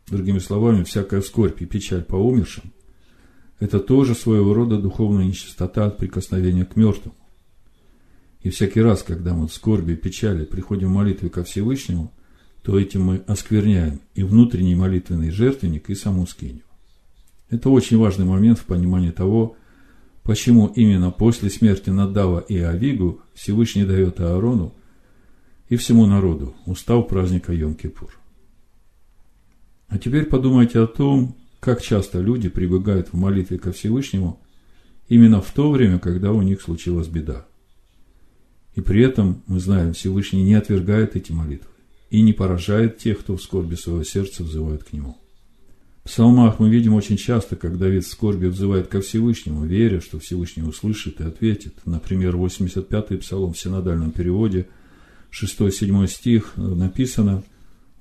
Другими 0.08 0.40
словами, 0.40 0.84
всякая 0.84 1.22
скорбь 1.22 1.62
и 1.62 1.66
печаль 1.66 2.04
по 2.04 2.16
умершим– 2.16 2.72
это 3.60 3.80
тоже 3.80 4.16
своего 4.16 4.54
рода 4.54 4.78
духовная 4.78 5.26
нечистота 5.26 5.86
от 5.86 5.98
прикосновения 5.98 6.66
к 6.66 6.76
мертвому. 6.76 7.16
И 8.42 8.50
всякий 8.50 8.82
раз, 8.82 9.04
когда 9.04 9.34
мы 9.34 9.48
в 9.48 9.54
скорби 9.54 9.94
и 9.94 9.98
печали 9.98 10.46
приходим 10.46 10.88
в 10.88 10.96
молитве 10.96 11.30
ко 11.30 11.44
Всевышнему, 11.44 12.14
то 12.64 12.80
этим 12.80 13.04
мы 13.04 13.18
оскверняем 13.28 14.00
и 14.16 14.24
внутренний 14.24 14.76
молитвенный 14.76 15.30
жертвенник, 15.30 15.90
и 15.90 15.96
саму 15.96 16.26
скинию. 16.26 16.64
Это 17.50 17.70
очень 17.70 17.98
важный 17.98 18.26
момент 18.26 18.60
в 18.60 18.66
понимании 18.66 19.12
того, 19.12 19.56
почему 20.24 20.68
именно 20.68 21.12
после 21.12 21.50
смерти 21.50 21.90
Надава 21.90 22.40
и 22.40 22.58
Авигу 22.58 23.22
Всевышний 23.34 23.86
дает 23.86 24.20
Аарону 24.20 24.74
и 25.68 25.76
всему 25.76 26.06
народу 26.06 26.56
устав 26.66 27.08
праздника 27.08 27.54
Йом-Кипур. 27.54 28.10
А 29.88 29.98
теперь 29.98 30.26
подумайте 30.26 30.80
о 30.80 30.88
том, 30.88 31.36
как 31.60 31.82
часто 31.82 32.20
люди 32.20 32.50
прибегают 32.50 33.10
в 33.10 33.14
молитве 33.16 33.58
ко 33.58 33.72
Всевышнему 33.72 34.40
именно 35.08 35.42
в 35.42 35.52
то 35.52 35.72
время, 35.72 35.98
когда 36.00 36.32
у 36.32 36.42
них 36.44 36.62
случилась 36.62 37.08
беда. 37.08 37.48
И 38.76 38.82
при 38.82 39.04
этом, 39.04 39.42
мы 39.48 39.60
знаем, 39.60 39.94
Всевышний 39.94 40.44
не 40.44 40.54
отвергает 40.54 41.16
эти 41.16 41.32
молитвы 41.32 41.72
и 42.12 42.22
не 42.22 42.34
поражает 42.34 43.00
тех, 43.00 43.20
кто 43.20 43.36
в 43.36 43.42
скорби 43.42 43.76
своего 43.76 44.04
сердца 44.04 44.44
взывает 44.44 44.84
к 44.84 44.94
Нему. 44.94 45.18
В 46.10 46.12
псалмах 46.12 46.58
мы 46.58 46.72
видим 46.72 46.96
очень 46.96 47.18
часто, 47.18 47.56
как 47.56 47.78
Давид 47.78 48.04
в 48.04 48.10
скорби 48.10 48.48
взывает 48.48 48.88
ко 48.88 49.00
Всевышнему, 49.00 49.64
веря, 49.66 50.02
что 50.02 50.18
Всевышний 50.18 50.64
услышит 50.64 51.22
и 51.22 51.24
ответит. 51.24 51.76
Например, 51.86 52.36
85-й 52.36 53.20
псалом 53.20 53.54
в 53.54 53.60
синодальном 53.60 54.10
переводе, 54.10 54.68
6-7 55.32 56.08
стих 56.08 56.54
написано 56.58 57.44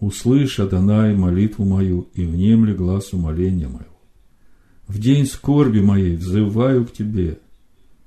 «Услышь, 0.00 0.58
Адонай, 0.58 1.14
молитву 1.14 1.66
мою, 1.66 2.08
и 2.14 2.24
внемли 2.24 2.72
глаз 2.72 3.12
умоления 3.12 3.68
моего. 3.68 4.00
В 4.86 4.98
день 4.98 5.26
скорби 5.26 5.80
моей 5.80 6.16
взываю 6.16 6.86
к 6.86 6.94
тебе, 6.94 7.38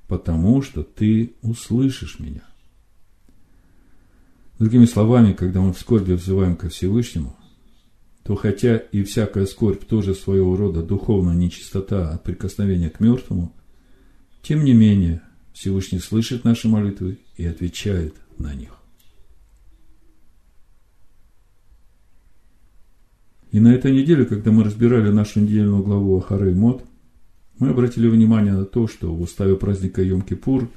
потому 0.08 0.62
что 0.62 0.82
ты 0.82 1.34
услышишь 1.42 2.18
меня». 2.18 2.42
Другими 4.58 4.86
словами, 4.86 5.32
когда 5.32 5.60
мы 5.60 5.72
в 5.72 5.78
скорби 5.78 6.14
взываем 6.14 6.56
ко 6.56 6.68
Всевышнему, 6.70 7.36
то 8.24 8.36
хотя 8.36 8.76
и 8.76 9.02
всякая 9.02 9.46
скорбь 9.46 9.84
тоже 9.84 10.14
своего 10.14 10.56
рода 10.56 10.82
духовная 10.82 11.34
нечистота 11.34 12.10
от 12.10 12.22
прикосновения 12.22 12.88
к 12.88 13.00
мертвому, 13.00 13.52
тем 14.42 14.64
не 14.64 14.74
менее 14.74 15.22
Всевышний 15.52 15.98
слышит 15.98 16.44
наши 16.44 16.68
молитвы 16.68 17.18
и 17.36 17.44
отвечает 17.44 18.14
на 18.38 18.54
них. 18.54 18.70
И 23.50 23.60
на 23.60 23.74
этой 23.74 23.92
неделе, 23.92 24.24
когда 24.24 24.50
мы 24.50 24.64
разбирали 24.64 25.10
нашу 25.10 25.40
недельную 25.40 25.82
главу 25.82 26.16
Ахары 26.16 26.54
Мод, 26.54 26.84
мы 27.58 27.68
обратили 27.68 28.08
внимание 28.08 28.54
на 28.54 28.64
то, 28.64 28.88
что 28.88 29.14
в 29.14 29.20
уставе 29.20 29.56
праздника 29.56 30.02
Йом-Кипур 30.02 30.68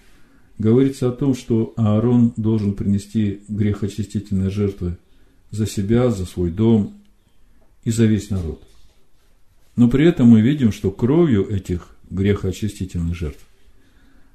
говорится 0.58 1.08
о 1.08 1.14
том, 1.14 1.36
что 1.36 1.74
Аарон 1.78 2.34
должен 2.36 2.74
принести 2.74 3.44
грехочистительные 3.48 4.50
жертвы 4.50 4.98
за 5.52 5.68
себя, 5.68 6.12
за 6.12 6.26
свой 6.26 6.52
дом 6.52 6.96
и 7.86 7.92
за 7.92 8.06
весь 8.06 8.30
народ. 8.30 8.62
Но 9.78 9.90
при 9.90 10.06
этом 10.06 10.28
мы 10.28 10.42
видим, 10.42 10.74
что 10.74 10.92
кровью 10.92 11.48
этих 11.48 11.96
грехоочистительных 12.10 13.16
жертв 13.16 13.46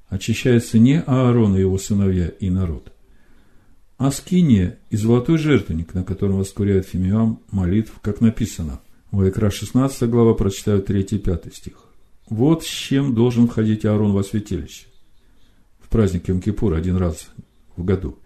очищается 0.08 0.78
не 0.78 1.00
Аарон 1.00 1.56
и 1.56 1.60
его 1.60 1.78
сыновья 1.78 2.28
и 2.28 2.48
народ, 2.50 2.92
а 3.98 4.10
скиния 4.10 4.78
и 4.88 4.96
золотой 4.96 5.38
жертвенник, 5.38 5.94
на 5.94 6.04
котором 6.04 6.38
воскуряет 6.38 6.86
Фимиам 6.86 7.40
молитв, 7.50 7.92
как 8.00 8.20
написано. 8.20 8.80
В 9.10 9.28
Икра 9.28 9.50
16 9.50 10.08
глава 10.08 10.34
прочитаю 10.34 10.82
3 10.82 11.00
и 11.02 11.18
5 11.18 11.54
стих. 11.54 11.74
Вот 12.28 12.64
с 12.64 12.66
чем 12.66 13.14
должен 13.14 13.48
входить 13.48 13.84
Аарон 13.84 14.12
во 14.12 14.22
святилище. 14.22 14.86
В 15.80 15.88
праздник 15.88 16.28
Йом-Кипур 16.28 16.76
один 16.76 16.96
раз 16.96 17.28
в 17.76 17.84
году. 17.84 18.18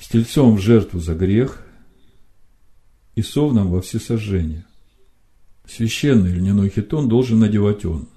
С 0.00 0.08
тельцом 0.08 0.56
в 0.56 0.60
жертву 0.60 0.98
за 0.98 1.14
грех, 1.14 1.64
и 3.14 3.22
совном 3.22 3.70
во 3.70 3.80
всесожжение. 3.80 4.64
Священный 5.66 6.32
льняной 6.32 6.70
хитон 6.70 7.08
должен 7.08 7.40
надевать 7.40 7.84
он. 7.84 8.08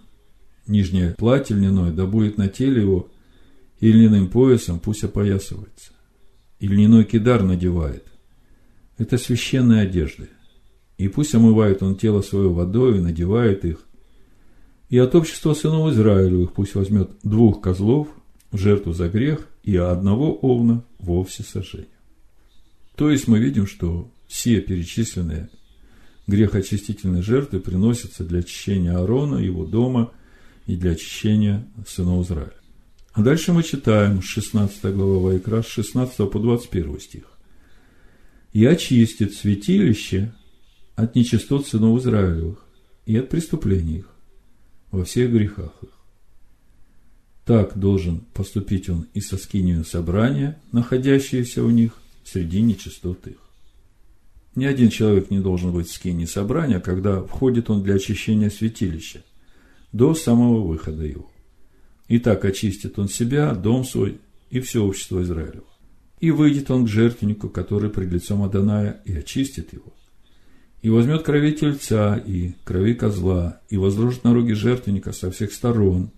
Нижнее 0.67 1.15
платье 1.17 1.55
льняное 1.55 1.91
да 1.91 2.05
будет 2.05 2.37
на 2.37 2.47
теле 2.47 2.81
его, 2.81 3.09
и 3.79 3.91
льняным 3.91 4.29
поясом 4.29 4.79
пусть 4.79 5.03
опоясывается. 5.03 5.91
И 6.59 6.67
льняной 6.67 7.03
кидар 7.03 7.43
надевает. 7.43 8.05
Это 8.97 9.17
священные 9.17 9.81
одежды. 9.81 10.29
И 10.97 11.07
пусть 11.09 11.35
омывает 11.35 11.83
он 11.83 11.97
тело 11.97 12.21
свое 12.21 12.49
водой 12.49 12.97
и 12.97 13.01
надевает 13.01 13.65
их. 13.65 13.85
И 14.89 14.97
от 14.97 15.13
общества 15.13 15.53
сынов 15.53 15.91
Израилевых 15.91 16.53
пусть 16.53 16.75
возьмет 16.75 17.11
двух 17.23 17.61
козлов 17.61 18.07
в 18.51 18.57
жертву 18.57 18.93
за 18.93 19.09
грех 19.09 19.47
и 19.63 19.75
одного 19.75 20.33
овна 20.33 20.83
вовсе 20.99 21.43
сожжение. 21.43 21.89
То 22.95 23.09
есть 23.09 23.27
мы 23.27 23.39
видим, 23.39 23.67
что 23.67 24.09
все 24.27 24.61
перечисленные 24.61 25.49
грехоочистительные 26.27 27.21
жертвы 27.21 27.59
приносятся 27.59 28.23
для 28.23 28.39
очищения 28.39 28.97
Аарона, 28.97 29.37
его 29.37 29.65
дома 29.65 30.11
и 30.65 30.75
для 30.75 30.91
очищения 30.91 31.67
сынов 31.87 32.25
Израиля. 32.25 32.53
А 33.13 33.21
дальше 33.21 33.53
мы 33.53 33.63
читаем 33.63 34.21
16 34.21 34.83
глава 34.93 35.19
Вайкра, 35.19 35.61
с 35.61 35.67
16 35.67 36.29
по 36.29 36.39
21 36.39 36.99
стих. 36.99 37.23
«И 38.51 38.65
очистит 38.65 39.33
святилище 39.33 40.33
от 40.95 41.15
нечистот 41.15 41.67
сынов 41.67 42.01
Израилевых 42.01 42.65
и 43.05 43.17
от 43.17 43.29
преступлений 43.29 43.99
их 43.99 44.09
во 44.91 45.03
всех 45.03 45.31
грехах 45.31 45.71
их. 45.81 45.89
Так 47.45 47.77
должен 47.77 48.21
поступить 48.33 48.89
он 48.89 49.07
и 49.13 49.21
со 49.21 49.37
скинию 49.37 49.85
собрания, 49.85 50.59
находящиеся 50.71 51.63
у 51.63 51.69
них 51.69 51.93
среди 52.23 52.61
нечистот 52.61 53.27
их. 53.27 53.44
Ни 54.55 54.63
один 54.63 54.89
человек 54.89 55.31
не 55.31 55.39
должен 55.39 55.73
быть 55.73 55.89
в 55.89 55.93
скинии 55.93 56.25
собрания, 56.25 56.79
когда 56.79 57.21
входит 57.21 57.69
он 57.69 57.83
для 57.83 57.95
очищения 57.95 58.49
святилища, 58.49 59.21
до 59.91 60.15
самого 60.15 60.65
выхода 60.65 61.03
его. 61.03 61.29
И 62.07 62.19
так 62.19 62.45
очистит 62.45 62.97
он 62.97 63.09
себя, 63.09 63.53
дом 63.53 63.83
свой 63.83 64.19
и 64.49 64.61
все 64.61 64.83
общество 64.83 65.21
Израилева. 65.21 65.65
И 66.21 66.31
выйдет 66.31 66.71
он 66.71 66.85
к 66.85 66.89
жертвеннику, 66.89 67.49
который 67.49 67.89
пред 67.89 68.11
лицом 68.13 68.43
Аданая, 68.43 69.01
и 69.03 69.13
очистит 69.13 69.73
его. 69.73 69.93
И 70.81 70.89
возьмет 70.89 71.23
крови 71.23 71.51
тельца 71.51 72.15
и 72.15 72.53
крови 72.63 72.93
козла, 72.93 73.59
и 73.69 73.75
возложит 73.75 74.23
на 74.23 74.33
роги 74.33 74.53
жертвенника 74.53 75.11
со 75.11 75.31
всех 75.31 75.51
сторон, 75.51 76.11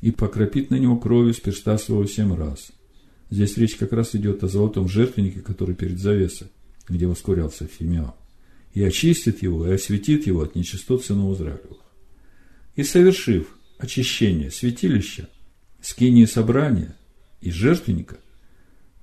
и 0.00 0.10
покропит 0.10 0.70
на 0.70 0.76
него 0.76 0.96
кровью 0.96 1.32
с 1.32 1.38
перста 1.38 1.78
своего 1.78 2.06
семь 2.06 2.34
раз. 2.34 2.72
Здесь 3.30 3.56
речь 3.56 3.76
как 3.76 3.92
раз 3.92 4.16
идет 4.16 4.42
о 4.42 4.48
золотом 4.48 4.88
жертвеннике, 4.88 5.40
который 5.40 5.76
перед 5.76 6.00
завесой 6.00 6.48
где 6.92 7.06
воскурялся 7.06 7.66
Фимиам, 7.66 8.14
и 8.74 8.82
очистит 8.82 9.42
его, 9.42 9.66
и 9.66 9.72
осветит 9.72 10.26
его 10.26 10.42
от 10.42 10.54
нечистот 10.54 11.04
сынов 11.04 11.36
Израилевых. 11.36 11.78
И 12.76 12.84
совершив 12.84 13.56
очищение 13.78 14.50
святилища, 14.50 15.28
скинии 15.80 16.24
собрания 16.24 16.96
и 17.40 17.50
жертвенника, 17.50 18.18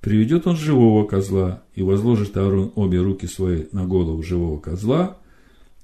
приведет 0.00 0.46
он 0.46 0.56
живого 0.56 1.06
козла, 1.06 1.62
и 1.74 1.82
возложит 1.82 2.36
Аарон 2.36 2.72
обе 2.74 3.00
руки 3.00 3.26
свои 3.26 3.64
на 3.72 3.84
голову 3.86 4.22
живого 4.22 4.58
козла, 4.58 5.18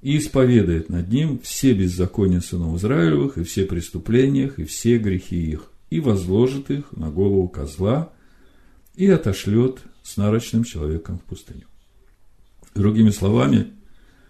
и 0.03 0.19
исповедает 0.19 0.89
над 0.89 1.09
ним 1.09 1.41
все 1.43 1.75
беззакония 1.75 2.41
сынов 2.41 2.77
Израилевых, 2.77 3.39
и 3.39 3.45
все 3.45 3.65
преступления 3.65 4.53
и 4.57 4.65
все 4.65 4.99
грехи 4.99 5.51
их, 5.51 5.71
и 5.91 6.01
возложит 6.01 6.71
их 6.71 6.93
на 6.93 7.11
голову 7.11 7.49
козла, 7.49 8.13
и 8.95 9.09
отошлет 9.09 9.81
с 10.03 10.17
нарочным 10.17 10.65
человеком 10.65 11.19
в 11.19 11.23
пустыню. 11.23 11.67
Другими 12.77 13.09
словами, 13.09 13.69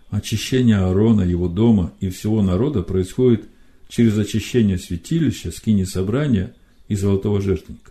очищение 0.09 0.77
Аарона, 0.77 1.23
его 1.23 1.49
дома 1.49 1.93
и 1.99 2.11
всего 2.11 2.43
народа 2.43 2.83
происходит 2.83 3.49
через 3.89 4.17
очищение 4.17 4.79
святилища, 4.79 5.51
скини 5.51 5.83
собрания 5.83 6.55
и 6.87 6.95
золотого 6.95 7.41
жертвенника. 7.41 7.91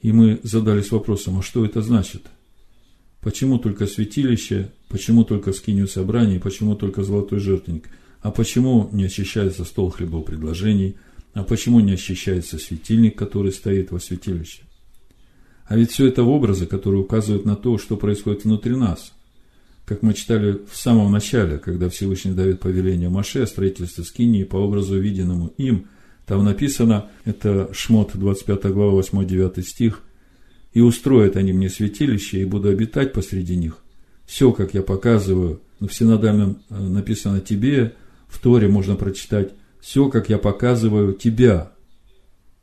И 0.00 0.12
мы 0.12 0.38
задались 0.44 0.92
вопросом, 0.92 1.40
а 1.40 1.42
что 1.42 1.64
это 1.64 1.82
значит? 1.82 2.22
Почему 3.20 3.58
только 3.58 3.88
святилище, 3.88 4.70
почему 4.88 5.24
только 5.24 5.52
скинию 5.52 5.88
собрания, 5.88 6.38
почему 6.38 6.76
только 6.76 7.02
золотой 7.02 7.40
жертвенник? 7.40 7.88
А 8.20 8.30
почему 8.30 8.88
не 8.92 9.06
очищается 9.06 9.64
стол 9.64 9.90
хлебов 9.90 10.24
предложений? 10.24 10.94
А 11.34 11.42
почему 11.42 11.80
не 11.80 11.94
очищается 11.94 12.58
светильник, 12.58 13.18
который 13.18 13.50
стоит 13.50 13.90
во 13.90 13.98
святилище? 13.98 14.62
А 15.66 15.76
ведь 15.76 15.90
все 15.90 16.06
это 16.06 16.22
образы, 16.22 16.66
которые 16.66 17.02
указывают 17.02 17.44
на 17.44 17.56
то, 17.56 17.76
что 17.76 17.96
происходит 17.96 18.44
внутри 18.44 18.76
нас– 18.76 19.12
как 19.88 20.02
мы 20.02 20.12
читали 20.12 20.60
в 20.70 20.76
самом 20.76 21.10
начале, 21.10 21.58
когда 21.58 21.88
Всевышний 21.88 22.32
дает 22.32 22.60
повеление 22.60 23.08
Маше 23.08 23.42
о 23.42 23.46
строительстве 23.46 24.04
скинии 24.04 24.44
по 24.44 24.56
образу, 24.56 24.98
виденному 24.98 25.54
им, 25.56 25.86
там 26.26 26.44
написано, 26.44 27.10
это 27.24 27.70
Шмот, 27.72 28.10
25 28.12 28.66
глава, 28.66 29.00
8-9 29.00 29.62
стих, 29.62 30.02
«И 30.74 30.82
устроят 30.82 31.36
они 31.36 31.54
мне 31.54 31.70
святилище, 31.70 32.42
и 32.42 32.44
буду 32.44 32.68
обитать 32.68 33.14
посреди 33.14 33.56
них. 33.56 33.78
Все, 34.26 34.52
как 34.52 34.74
я 34.74 34.82
показываю, 34.82 35.62
в 35.80 35.88
синодальном 35.88 36.58
э, 36.68 36.78
написано 36.78 37.40
«тебе», 37.40 37.94
в 38.28 38.38
Торе 38.40 38.68
можно 38.68 38.94
прочитать 38.94 39.54
«все, 39.80 40.10
как 40.10 40.28
я 40.28 40.36
показываю 40.36 41.14
тебя». 41.14 41.72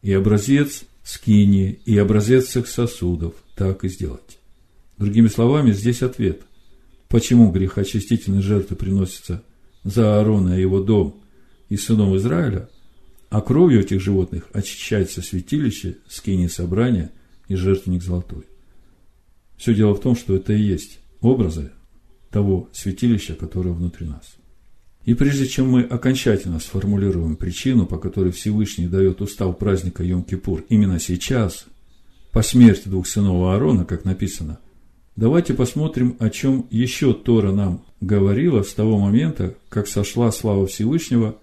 И 0.04 0.14
образец 0.14 0.84
скинии, 1.04 1.80
и 1.86 1.98
образец 1.98 2.46
всех 2.46 2.68
сосудов, 2.68 3.34
так 3.56 3.84
и 3.84 3.90
сделать. 3.90 4.38
Другими 5.00 5.28
словами, 5.28 5.72
здесь 5.72 6.04
ответ– 6.04 6.42
почему 7.16 7.50
грехоочистительные 7.50 8.42
жертвы 8.42 8.76
приносятся 8.76 9.42
за 9.86 10.18
Аарона 10.18 10.58
и 10.58 10.62
его 10.62 10.82
дом 10.82 11.24
и 11.70 11.78
сынов 11.78 12.14
Израиля, 12.18 12.68
а 13.30 13.40
кровью 13.40 13.80
этих 13.80 14.02
животных 14.02 14.50
очищается 14.52 15.22
святилище, 15.22 15.96
скини 16.10 16.48
собрания 16.48 17.12
и 17.48 17.56
жертвенник 17.56 18.04
золотой. 18.04 18.44
Все 19.56 19.74
дело 19.74 19.94
в 19.96 20.02
том, 20.02 20.18
что 20.18 20.36
это 20.36 20.52
и 20.52 20.62
есть 20.62 21.00
образы 21.22 21.72
того 22.32 22.68
святилища, 22.74 23.36
которое 23.36 23.72
внутри 23.72 24.08
нас. 24.08 24.36
И 25.06 25.14
прежде 25.14 25.48
чем 25.48 25.70
мы 25.70 25.84
окончательно 25.84 26.60
сформулируем 26.60 27.38
причину, 27.38 27.86
по 27.86 27.98
которой 27.98 28.34
Всевышний 28.34 28.88
дает 28.88 29.22
устав 29.22 29.58
праздника 29.58 30.04
Йом-Кипур 30.04 30.66
именно 30.68 31.00
сейчас, 31.00 31.66
по 32.34 32.42
смерти 32.42 32.90
двух 32.90 33.08
сынов 33.08 33.42
Аарона, 33.42 33.86
как 33.86 34.04
написано, 34.04 34.60
Давайте 35.16 35.54
посмотрим, 35.54 36.18
о 36.20 36.30
чем 36.30 36.68
еще 36.70 37.14
Тора 37.14 37.54
нам 37.54 37.86
говорила 38.02 38.64
с 38.64 38.74
того 38.74 39.00
момента, 39.00 39.56
как 39.70 39.88
сошла 39.88 40.30
слава 40.32 40.68
Всевышнего 40.68 41.38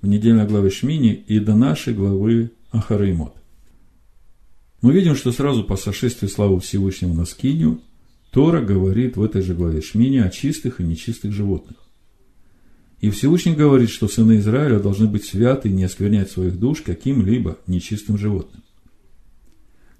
в 0.00 0.06
недельной 0.06 0.46
главе 0.46 0.70
Шмини 0.70 1.12
и 1.12 1.38
до 1.38 1.54
нашей 1.54 1.92
главы 1.92 2.52
Ахареймот. 2.70 3.34
Мы 4.80 4.94
видим, 4.94 5.14
что 5.14 5.32
сразу 5.32 5.64
по 5.64 5.76
сошествии 5.76 6.28
славы 6.28 6.60
Всевышнего 6.60 7.12
на 7.12 7.26
Скинию 7.26 7.80
Тора 8.30 8.62
говорит 8.62 9.18
в 9.18 9.22
этой 9.22 9.42
же 9.42 9.54
главе 9.54 9.82
Шмини 9.82 10.18
о 10.18 10.30
чистых 10.30 10.80
и 10.80 10.84
нечистых 10.84 11.32
животных. 11.32 11.76
И 13.00 13.10
Всевышний 13.10 13.54
говорит, 13.54 13.90
что 13.90 14.08
сыны 14.08 14.38
Израиля 14.38 14.78
должны 14.78 15.06
быть 15.06 15.24
святы 15.24 15.68
и 15.68 15.72
не 15.72 15.84
осквернять 15.84 16.30
своих 16.30 16.58
душ 16.58 16.80
каким-либо 16.80 17.58
нечистым 17.66 18.16
животным. 18.16 18.62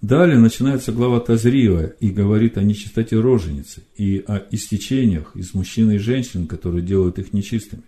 Далее 0.02 0.38
начинается 0.38 0.92
глава 0.92 1.20
Тазрива 1.20 1.84
и 1.84 2.10
говорит 2.10 2.56
о 2.56 2.62
нечистоте 2.62 3.20
роженицы 3.20 3.82
и 3.96 4.24
о 4.26 4.42
истечениях 4.50 5.36
из 5.36 5.52
мужчин 5.52 5.90
и 5.90 5.98
женщин, 5.98 6.46
которые 6.46 6.82
делают 6.82 7.18
их 7.18 7.34
нечистыми. 7.34 7.82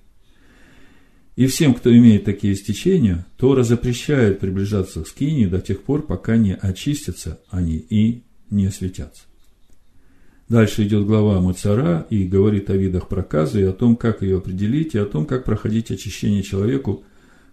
И 1.36 1.46
всем, 1.46 1.72
кто 1.72 1.94
имеет 1.96 2.24
такие 2.24 2.52
истечения, 2.52 3.24
Тора 3.38 3.62
запрещает 3.62 4.40
приближаться 4.40 5.02
к 5.02 5.08
скинии 5.08 5.46
до 5.46 5.60
тех 5.60 5.82
пор, 5.82 6.06
пока 6.06 6.36
не 6.36 6.54
очистятся 6.54 7.40
они 7.48 7.76
и 7.76 8.24
не 8.50 8.66
осветятся. 8.66 9.22
Дальше 10.50 10.84
идет 10.84 11.06
глава 11.06 11.40
Мацара 11.40 12.06
и 12.10 12.24
говорит 12.24 12.68
о 12.68 12.76
видах 12.76 13.08
проказы 13.08 13.62
и 13.62 13.64
о 13.64 13.72
том, 13.72 13.96
как 13.96 14.20
ее 14.20 14.36
определить, 14.36 14.94
и 14.94 14.98
о 14.98 15.06
том, 15.06 15.24
как 15.24 15.46
проходить 15.46 15.90
очищение 15.90 16.42
человеку 16.42 17.04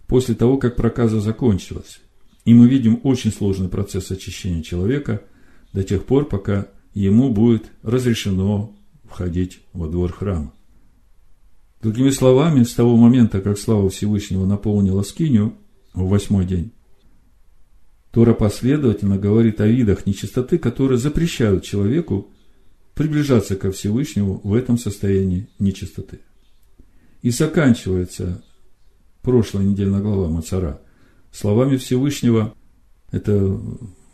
после 0.06 0.34
того, 0.34 0.58
как 0.58 0.76
проказа 0.76 1.18
закончилась, 1.18 2.00
и 2.44 2.54
мы 2.54 2.68
видим 2.68 3.00
очень 3.02 3.32
сложный 3.32 3.68
процесс 3.68 4.10
очищения 4.10 4.62
человека 4.62 5.22
до 5.72 5.82
тех 5.82 6.04
пор, 6.04 6.26
пока 6.26 6.68
ему 6.94 7.30
будет 7.30 7.70
разрешено 7.82 8.76
входить 9.04 9.60
во 9.72 9.88
двор 9.88 10.12
храма. 10.12 10.52
Другими 11.82 12.10
словами, 12.10 12.62
с 12.62 12.74
того 12.74 12.96
момента, 12.96 13.40
как 13.40 13.58
слава 13.58 13.88
Всевышнего 13.88 14.46
наполнила 14.46 15.02
скинию 15.02 15.54
в 15.94 16.08
восьмой 16.08 16.44
день, 16.44 16.72
Тора 18.10 18.34
последовательно 18.34 19.18
говорит 19.18 19.60
о 19.60 19.68
видах 19.68 20.04
нечистоты, 20.04 20.58
которые 20.58 20.98
запрещают 20.98 21.64
человеку 21.64 22.28
приближаться 22.94 23.54
ко 23.54 23.70
Всевышнему 23.70 24.40
в 24.42 24.52
этом 24.52 24.78
состоянии 24.78 25.48
нечистоты. 25.58 26.20
И 27.22 27.30
заканчивается 27.30 28.42
прошлая 29.22 29.64
недельная 29.64 30.00
глава 30.00 30.28
Мацара– 30.28 30.80
словами 31.32 31.76
Всевышнего, 31.76 32.54
это 33.10 33.60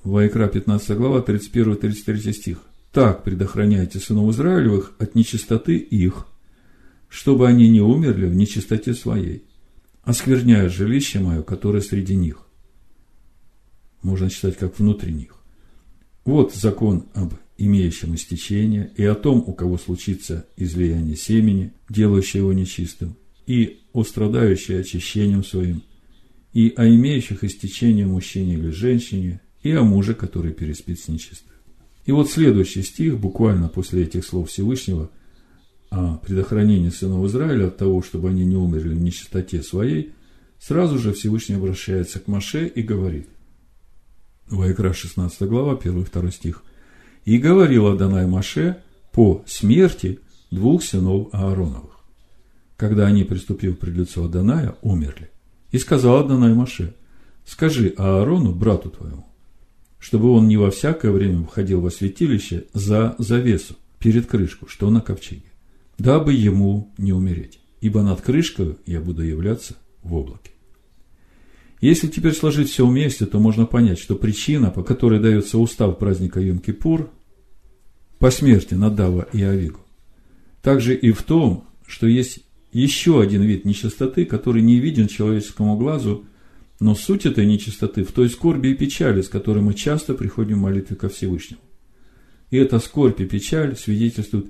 Вайкра 0.04 0.46
15 0.48 0.96
глава, 0.96 1.20
31-33 1.20 2.32
стих. 2.32 2.58
«Так 2.92 3.24
предохраняйте 3.24 3.98
сынов 3.98 4.32
Израилевых 4.32 4.94
от 4.98 5.14
нечистоты 5.14 5.76
их, 5.76 6.26
чтобы 7.08 7.46
они 7.46 7.68
не 7.68 7.80
умерли 7.80 8.26
в 8.26 8.34
нечистоте 8.34 8.94
своей, 8.94 9.44
оскверняя 10.02 10.68
жилище 10.68 11.18
мое, 11.18 11.42
которое 11.42 11.82
среди 11.82 12.16
них». 12.16 12.38
Можно 14.02 14.30
читать, 14.30 14.56
как 14.56 14.78
внутри 14.78 15.12
них. 15.12 15.34
Вот 16.24 16.54
закон 16.54 17.06
об 17.12 17.34
имеющем 17.58 18.14
истечение, 18.14 18.92
и 18.96 19.04
о 19.04 19.14
том, 19.14 19.42
у 19.46 19.52
кого 19.52 19.76
случится 19.76 20.46
излияние 20.56 21.16
семени, 21.16 21.72
делающее 21.88 22.42
его 22.42 22.52
нечистым, 22.52 23.16
и 23.46 23.80
о 23.92 24.04
страдающей 24.04 24.80
очищением 24.80 25.44
своим– 25.44 25.82
и 26.56 26.72
о 26.74 26.88
имеющих 26.88 27.44
истечение 27.44 28.06
мужчине 28.06 28.54
или 28.54 28.70
женщине, 28.70 29.42
и 29.62 29.72
о 29.72 29.82
муже, 29.82 30.14
который 30.14 30.54
переспит 30.54 30.98
с 30.98 31.08
нечистой. 31.08 31.54
И 32.06 32.12
вот 32.12 32.30
следующий 32.30 32.82
стих, 32.82 33.18
буквально 33.18 33.68
после 33.68 34.04
этих 34.04 34.24
слов 34.24 34.48
Всевышнего, 34.48 35.10
о 35.90 36.16
предохранении 36.16 36.88
сынов 36.88 37.26
Израиля 37.26 37.66
от 37.66 37.76
того, 37.76 38.00
чтобы 38.00 38.30
они 38.30 38.46
не 38.46 38.56
умерли 38.56 38.94
в 38.94 39.02
нечистоте 39.02 39.62
своей, 39.62 40.14
сразу 40.58 40.98
же 40.98 41.12
Всевышний 41.12 41.56
обращается 41.56 42.20
к 42.20 42.26
Маше 42.26 42.66
и 42.66 42.80
говорит. 42.80 43.28
Вайкра 44.48 44.94
16 44.94 45.42
глава, 45.42 45.74
1-2 45.74 46.32
стих. 46.32 46.64
«И 47.26 47.36
говорил 47.36 47.86
Адонай 47.88 48.26
Маше 48.26 48.78
по 49.12 49.44
смерти 49.46 50.20
двух 50.50 50.82
сынов 50.82 51.28
Аароновых, 51.32 52.00
когда 52.78 53.08
они, 53.08 53.24
приступив 53.24 53.78
пред 53.78 53.94
лицо 53.94 54.24
Адоная, 54.24 54.74
умерли. 54.80 55.28
И 55.72 55.78
сказал 55.78 56.18
Адонай 56.18 56.54
Маше, 56.54 56.94
скажи 57.44 57.94
Аарону, 57.96 58.54
брату 58.54 58.90
твоему, 58.90 59.26
чтобы 59.98 60.30
он 60.30 60.48
не 60.48 60.56
во 60.56 60.70
всякое 60.70 61.10
время 61.10 61.44
входил 61.44 61.80
во 61.80 61.90
святилище 61.90 62.66
за 62.72 63.14
завесу, 63.18 63.76
перед 63.98 64.26
крышку, 64.26 64.68
что 64.68 64.90
на 64.90 65.00
ковчеге, 65.00 65.50
дабы 65.98 66.32
ему 66.32 66.92
не 66.98 67.12
умереть, 67.12 67.60
ибо 67.80 68.02
над 68.02 68.20
крышкой 68.20 68.76
я 68.86 69.00
буду 69.00 69.22
являться 69.22 69.76
в 70.02 70.14
облаке. 70.14 70.50
Если 71.80 72.08
теперь 72.08 72.32
сложить 72.32 72.70
все 72.70 72.86
вместе, 72.86 73.26
то 73.26 73.38
можно 73.38 73.66
понять, 73.66 73.98
что 73.98 74.16
причина, 74.16 74.70
по 74.70 74.82
которой 74.82 75.20
дается 75.20 75.58
устав 75.58 75.98
праздника 75.98 76.40
Йом-Кипур, 76.40 77.10
по 78.18 78.30
смерти 78.30 78.74
Надава 78.74 79.28
и 79.32 79.42
Авигу, 79.42 79.80
также 80.62 80.94
и 80.94 81.12
в 81.12 81.22
том, 81.22 81.64
что 81.86 82.06
есть 82.06 82.40
еще 82.76 83.22
один 83.22 83.42
вид 83.42 83.64
нечистоты, 83.64 84.26
который 84.26 84.60
не 84.60 84.78
виден 84.78 85.08
человеческому 85.08 85.76
глазу, 85.76 86.26
но 86.78 86.94
суть 86.94 87.24
этой 87.24 87.46
нечистоты 87.46 88.04
в 88.04 88.12
той 88.12 88.28
скорби 88.28 88.68
и 88.68 88.74
печали, 88.74 89.22
с 89.22 89.28
которой 89.28 89.62
мы 89.62 89.72
часто 89.72 90.12
приходим 90.12 90.58
в 90.58 90.62
молитве 90.62 90.94
ко 90.94 91.08
Всевышнему. 91.08 91.62
И 92.50 92.58
эта 92.58 92.78
скорбь 92.78 93.20
и 93.20 93.24
печаль 93.24 93.76
свидетельствуют 93.76 94.48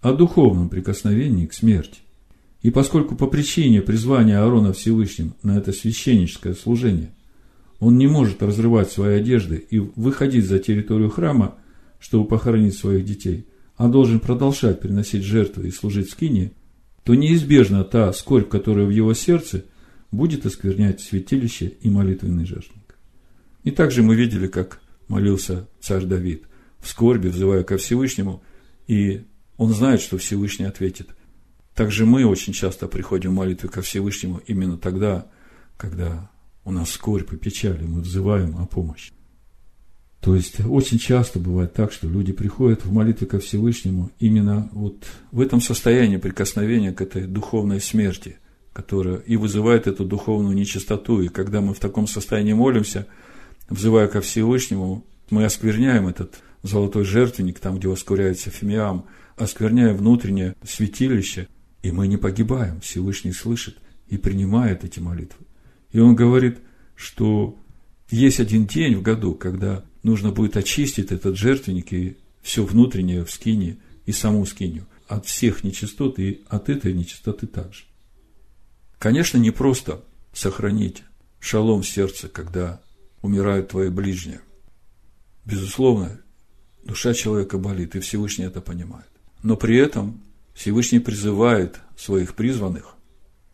о 0.00 0.12
духовном 0.12 0.68
прикосновении 0.68 1.46
к 1.46 1.52
смерти. 1.52 2.00
И 2.62 2.70
поскольку 2.70 3.14
по 3.14 3.26
причине 3.26 3.82
призвания 3.82 4.40
Аарона 4.40 4.72
Всевышним 4.72 5.34
на 5.42 5.58
это 5.58 5.72
священническое 5.72 6.54
служение, 6.54 7.12
он 7.78 7.98
не 7.98 8.06
может 8.06 8.42
разрывать 8.42 8.90
свои 8.90 9.16
одежды 9.16 9.56
и 9.56 9.78
выходить 9.78 10.46
за 10.46 10.58
территорию 10.58 11.10
храма, 11.10 11.56
чтобы 12.00 12.26
похоронить 12.26 12.76
своих 12.76 13.04
детей, 13.04 13.46
а 13.76 13.88
должен 13.88 14.18
продолжать 14.18 14.80
приносить 14.80 15.24
жертвы 15.24 15.68
и 15.68 15.72
служить 15.72 16.10
скине, 16.10 16.52
то 17.06 17.14
неизбежно 17.14 17.84
та 17.84 18.12
скорбь, 18.12 18.50
которая 18.50 18.84
в 18.84 18.90
его 18.90 19.14
сердце, 19.14 19.64
будет 20.10 20.44
осквернять 20.44 21.00
святилище 21.00 21.72
и 21.80 21.88
молитвенный 21.88 22.44
жертвенник. 22.44 22.98
И 23.64 23.70
также 23.70 24.02
мы 24.02 24.14
видели, 24.14 24.46
как 24.46 24.80
молился 25.08 25.66
царь 25.80 26.04
Давид 26.04 26.44
в 26.80 26.88
скорби, 26.88 27.28
взывая 27.28 27.62
ко 27.62 27.78
Всевышнему, 27.78 28.42
и 28.86 29.22
он 29.56 29.72
знает, 29.72 30.02
что 30.02 30.18
Всевышний 30.18 30.66
ответит– 30.66 31.08
также 31.76 32.06
мы 32.06 32.24
очень 32.24 32.54
часто 32.54 32.88
приходим 32.88 33.32
в 33.32 33.34
молитве 33.34 33.68
ко 33.68 33.82
Всевышнему 33.82 34.40
именно 34.46 34.78
тогда, 34.78 35.26
когда 35.76 36.30
у 36.64 36.70
нас 36.72 36.90
скорбь 36.90 37.34
и 37.34 37.36
печаль, 37.36 37.82
и 37.82 37.86
мы 37.86 38.00
взываем 38.00 38.56
о 38.56 38.66
помощи. 38.66 39.12
То 40.26 40.34
есть 40.34 40.58
очень 40.66 40.98
часто 40.98 41.38
бывает 41.38 41.72
так, 41.72 41.92
что 41.92 42.08
люди 42.08 42.32
приходят 42.32 42.84
в 42.84 42.92
молитве 42.92 43.28
ко 43.28 43.38
Всевышнему 43.38 44.10
именно 44.18 44.68
вот 44.72 45.06
в 45.30 45.40
этом 45.40 45.60
состоянии 45.60 46.16
прикосновения 46.16 46.90
к 46.90 47.00
этой 47.00 47.28
духовной 47.28 47.80
смерти, 47.80 48.36
которая 48.72 49.18
и 49.18 49.36
вызывает 49.36 49.86
эту 49.86 50.04
духовную 50.04 50.56
нечистоту. 50.56 51.20
И 51.20 51.28
когда 51.28 51.60
мы 51.60 51.74
в 51.74 51.78
таком 51.78 52.08
состоянии 52.08 52.54
молимся, 52.54 53.06
взывая 53.68 54.08
ко 54.08 54.20
Всевышнему, 54.20 55.04
мы 55.30 55.44
оскверняем 55.44 56.08
этот 56.08 56.40
золотой 56.64 57.04
жертвенник, 57.04 57.60
там, 57.60 57.78
где 57.78 57.86
воскуряется 57.86 58.50
фимиам, 58.50 59.04
оскверняя 59.36 59.94
внутреннее 59.94 60.56
святилище, 60.64 61.46
и 61.84 61.92
мы 61.92 62.08
не 62.08 62.16
погибаем. 62.16 62.80
Всевышний 62.80 63.30
слышит 63.30 63.76
и 64.08 64.16
принимает 64.16 64.82
эти 64.82 64.98
молитвы. 64.98 65.46
И 65.92 66.00
он 66.00 66.16
говорит, 66.16 66.58
что 66.96 67.56
есть 68.10 68.40
один 68.40 68.66
день 68.66 68.96
в 68.96 69.02
году, 69.02 69.36
когда 69.36 69.84
нужно 70.06 70.30
будет 70.30 70.56
очистить 70.56 71.10
этот 71.10 71.36
жертвенник 71.36 71.92
и 71.92 72.16
все 72.40 72.64
внутреннее 72.64 73.24
в 73.24 73.30
скине 73.30 73.78
и 74.06 74.12
саму 74.12 74.46
скинию 74.46 74.86
от 75.08 75.26
всех 75.26 75.64
нечистот 75.64 76.18
и 76.20 76.44
от 76.48 76.68
этой 76.68 76.92
нечистоты 76.92 77.46
также. 77.48 77.84
Конечно, 78.98 79.38
не 79.38 79.50
просто 79.50 80.02
сохранить 80.32 81.02
шалом 81.40 81.82
в 81.82 81.88
сердце, 81.88 82.28
когда 82.28 82.80
умирают 83.20 83.68
твои 83.68 83.88
ближние. 83.88 84.40
Безусловно, 85.44 86.20
душа 86.84 87.12
человека 87.12 87.58
болит, 87.58 87.96
и 87.96 88.00
Всевышний 88.00 88.44
это 88.44 88.60
понимает. 88.60 89.10
Но 89.42 89.56
при 89.56 89.76
этом 89.76 90.22
Всевышний 90.54 91.00
призывает 91.00 91.80
своих 91.96 92.36
призванных, 92.36 92.94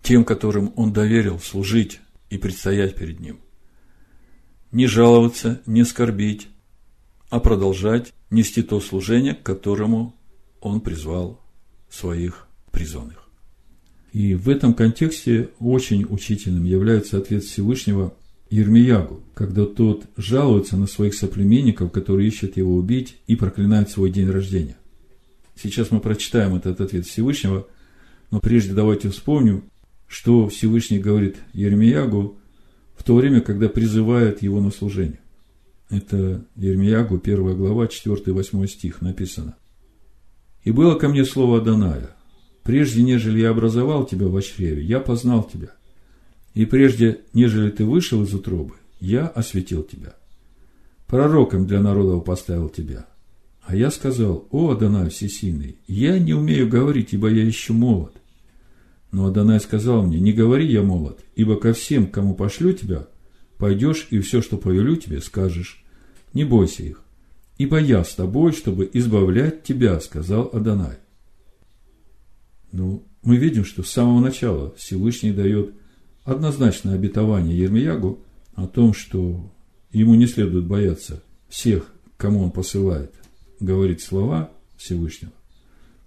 тем, 0.03 0.25
которым 0.25 0.73
Он 0.77 0.93
доверил 0.93 1.41
служить 1.41 2.01
и 2.29 2.37
предстоять 2.37 2.95
перед 2.95 3.21
Ним, 3.21 3.41
не 4.73 4.87
жаловаться, 4.87 5.61
не 5.67 5.85
скорбить, 5.85 6.49
а 7.31 7.41
продолжать 7.41 8.13
нести 8.31 8.63
то 8.63 8.81
служение, 8.81 9.35
к 9.35 9.43
которому 9.43 10.15
Он 10.61 10.81
призвал 10.81 11.41
своих 11.89 12.49
призванных. 12.71 13.29
И 14.13 14.35
в 14.35 14.49
этом 14.49 14.75
контексте 14.75 15.51
очень 15.59 16.07
учительным 16.09 16.65
является 16.65 17.19
ответ 17.19 17.45
Всевышнего 17.45 18.15
Ермиягу, 18.51 19.23
когда 19.35 19.65
тот 19.65 20.05
жалуется 20.19 20.77
на 20.77 20.87
своих 20.87 21.15
соплеменников, 21.15 21.91
которые 21.91 22.29
ищут 22.29 22.59
его 22.59 22.75
убить 22.77 23.17
и 23.27 23.37
проклинают 23.37 23.91
свой 23.91 24.11
день 24.11 24.29
рождения. 24.29 24.77
Сейчас 25.55 25.91
мы 25.91 26.01
прочитаем 26.01 26.55
этот 26.55 26.81
ответ 26.81 27.07
Всевышнего, 27.07 27.67
но 28.31 28.41
прежде 28.41 28.75
давайте 28.75 29.09
вспомним, 29.09 29.65
что 30.07 30.49
Всевышний 30.49 30.99
говорит 30.99 31.37
Ермиягу 31.55 32.37
в 33.03 33.05
то 33.05 33.17
время, 33.17 33.41
когда 33.41 33.69
призывает 33.69 34.43
его 34.43 34.61
на 34.61 34.71
служение. 34.71 35.19
Это 35.91 36.45
Ермиягу, 36.55 37.21
1 37.21 37.57
глава, 37.57 37.87
4-8 37.87 38.69
стих 38.69 39.01
написано. 39.03 39.57
«И 40.63 40.71
было 40.71 40.95
ко 40.95 41.09
мне 41.09 41.25
слово 41.25 41.61
Даная, 41.61 42.11
прежде, 42.63 43.03
нежели 43.03 43.41
я 43.41 43.51
образовал 43.51 44.07
тебя 44.07 44.29
в 44.29 44.41
чреве, 44.41 44.85
я 44.85 45.01
познал 45.01 45.43
тебя, 45.43 45.75
и 46.55 46.65
прежде, 46.65 47.23
нежели 47.35 47.71
ты 47.71 47.85
вышел 47.85 48.23
из 48.23 48.33
утробы, 48.35 48.75
я 49.01 49.27
осветил 49.27 49.83
тебя. 49.83 50.15
Пророком 51.09 51.67
для 51.67 51.81
народов 51.81 52.25
поставил 52.25 52.69
тебя, 52.69 53.07
а 53.63 53.75
я 53.75 53.91
сказал, 53.91 54.47
о, 54.53 54.71
Адонай 54.71 55.11
Всесильный, 55.11 55.77
я 55.89 56.21
не 56.21 56.35
умею 56.35 56.69
говорить, 56.69 57.13
ибо 57.15 57.29
я 57.29 57.43
еще 57.43 57.73
молод. 57.73 58.22
Но 59.13 59.27
Адонай 59.27 59.61
сказал 59.61 60.03
мне, 60.03 60.19
не 60.19 60.33
говори 60.33 60.67
я 60.67 60.83
молод, 60.83 61.21
ибо 61.37 61.57
ко 61.57 61.73
всем, 61.73 62.09
кому 62.09 62.35
пошлю 62.35 62.73
тебя, 62.73 63.07
пойдешь 63.59 64.09
и 64.11 64.19
все, 64.19 64.43
что 64.43 64.57
повелю 64.57 64.97
тебе, 64.97 65.21
скажешь. 65.21 65.85
Не 66.35 66.45
бойся 66.45 66.83
их, 66.83 67.03
ибо 67.59 67.79
я 67.79 68.03
с 68.03 68.15
тобой, 68.15 68.53
чтобы 68.53 68.89
избавлять 68.93 69.63
тебя, 69.63 70.01
сказал 70.01 70.51
Адонай. 70.53 70.97
Ну, 72.73 73.05
мы 73.23 73.37
видим, 73.37 73.65
что 73.65 73.85
с 73.85 73.91
самого 73.91 74.19
начала 74.19 74.75
Всевышний 74.77 75.31
дает 75.31 75.75
однозначное 76.25 76.95
обетование 76.95 77.57
Ермиягу 77.57 78.19
о 78.55 78.67
том, 78.67 78.95
что 78.95 79.53
ему 79.93 80.15
не 80.15 80.27
следует 80.27 80.65
бояться 80.65 81.23
всех, 81.49 81.93
кому 82.17 82.43
он 82.43 82.51
посылает 82.51 83.13
говорит 83.63 84.03
слова 84.03 84.51
Всевышнего, 84.77 85.33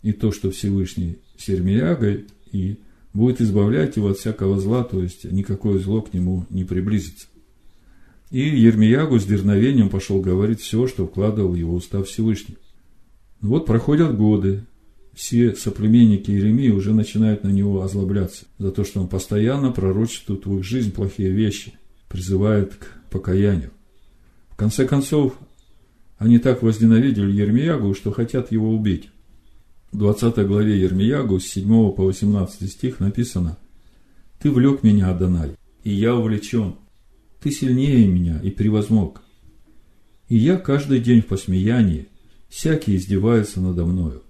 и 0.03 0.11
то, 0.11 0.31
что 0.31 0.51
Всевышний 0.51 1.17
с 1.37 1.47
Ермиягой, 1.47 2.25
и 2.51 2.79
будет 3.15 3.39
избавлять 3.39 3.95
его 3.95 4.09
от 4.09 4.17
всякого 4.17 4.59
зла, 4.59 4.83
то 4.83 5.01
есть 5.01 5.23
никакое 5.23 5.79
зло 5.79 6.01
к 6.01 6.13
нему 6.13 6.45
не 6.49 6.65
приблизится. 6.65 7.27
И 8.29 8.39
Ермиягу 8.39 9.19
с 9.19 9.25
дерновением 9.25 9.89
пошел 9.89 10.19
говорить 10.19 10.59
все, 10.59 10.85
что 10.87 11.07
вкладывал 11.07 11.51
в 11.51 11.55
его 11.55 11.73
уста 11.73 12.03
Всевышний. 12.03 12.57
Вот 13.39 13.65
проходят 13.65 14.17
годы, 14.17 14.65
все 15.13 15.55
соплеменники 15.55 16.29
Иеремии 16.29 16.69
уже 16.69 16.93
начинают 16.93 17.43
на 17.45 17.49
него 17.49 17.83
озлобляться 17.83 18.45
за 18.57 18.71
то, 18.71 18.83
что 18.83 18.99
он 18.99 19.07
постоянно 19.07 19.71
пророчествует 19.71 20.45
в 20.45 20.57
их 20.57 20.65
жизнь 20.65 20.91
плохие 20.91 21.29
вещи, 21.29 21.73
призывает 22.09 22.75
к 22.75 22.99
покаянию. 23.11 23.71
В 24.49 24.57
конце 24.57 24.85
концов, 24.85 25.35
они 26.17 26.39
так 26.39 26.63
возненавидели 26.63 27.31
Ермиягу, 27.31 27.93
что 27.93 28.11
хотят 28.11 28.51
его 28.51 28.75
убить. 28.75 29.09
В 29.95 29.97
20 29.97 30.45
главе 30.45 30.77
Ермиягу 30.77 31.39
с 31.39 31.47
7 31.47 31.93
по 31.93 32.03
18 32.03 32.69
стих 32.69 32.99
написано 32.99 33.57
«Ты 34.41 34.51
влек 34.51 34.83
меня, 34.83 35.09
Адонай, 35.09 35.51
и 35.85 35.93
я 35.93 36.15
увлечен. 36.15 36.75
Ты 37.41 37.49
сильнее 37.49 38.05
меня 38.05 38.41
и 38.43 38.49
превозмог. 38.49 39.21
И 40.27 40.35
я 40.35 40.57
каждый 40.57 40.99
день 40.99 41.21
в 41.21 41.27
посмеянии, 41.27 42.09
всякий 42.49 42.97
издевается 42.97 43.61
надо 43.61 43.85
мною. 43.85 44.21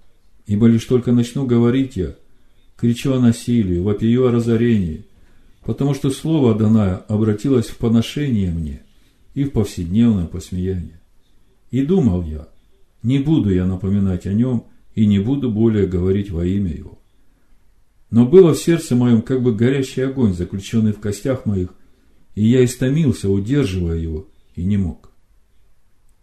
Ибо 0.46 0.68
лишь 0.68 0.84
только 0.84 1.10
начну 1.10 1.46
говорить 1.46 1.96
я, 1.96 2.14
кричу 2.76 3.14
о 3.14 3.18
насилии, 3.18 3.80
вопию 3.80 4.28
о 4.28 4.30
разорении, 4.30 5.04
потому 5.64 5.94
что 5.94 6.12
слово 6.12 6.52
Адоная 6.54 6.94
обратилось 7.08 7.66
в 7.66 7.78
поношение 7.78 8.52
мне, 8.52 8.82
и 9.34 9.42
в 9.42 9.50
повседневное 9.50 10.26
посмеяние. 10.26 11.00
И 11.72 11.84
думал 11.84 12.22
я, 12.22 12.46
не 13.02 13.18
буду 13.18 13.52
я 13.52 13.66
напоминать 13.66 14.26
о 14.26 14.32
нем 14.32 14.66
и 14.96 15.06
не 15.06 15.20
буду 15.20 15.50
более 15.52 15.86
говорить 15.86 16.30
во 16.30 16.44
имя 16.44 16.72
его. 16.72 16.98
Но 18.10 18.26
было 18.26 18.54
в 18.54 18.58
сердце 18.58 18.96
моем 18.96 19.22
как 19.22 19.42
бы 19.42 19.54
горящий 19.54 20.00
огонь, 20.00 20.32
заключенный 20.32 20.92
в 20.92 21.00
костях 21.00 21.44
моих, 21.44 21.68
и 22.34 22.44
я 22.44 22.64
истомился, 22.64 23.30
удерживая 23.30 23.98
его, 23.98 24.26
и 24.54 24.64
не 24.64 24.78
мог. 24.78 25.10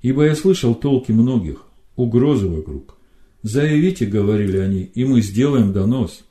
Ибо 0.01 0.25
я 0.25 0.36
слышал 0.36 0.75
толки 0.75 1.12
многих, 1.12 1.63
угрозы 1.95 2.47
вокруг. 2.47 2.97
Заявите, 3.43 4.05
говорили 4.05 4.57
они, 4.57 4.83
и 4.83 5.05
мы 5.05 5.21
сделаем 5.21 5.71
донос. 5.71 6.23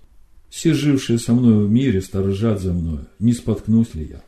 Все 0.49 0.75
жившие 0.75 1.19
со 1.19 1.35
мной 1.35 1.67
в 1.67 1.71
мире 1.71 2.03
сторожат 2.03 2.61
за 2.61 2.73
мною, 2.73 3.07
не 3.19 3.33
споткнусь 3.33 3.95
ли 3.95 4.09
я. 4.11 4.25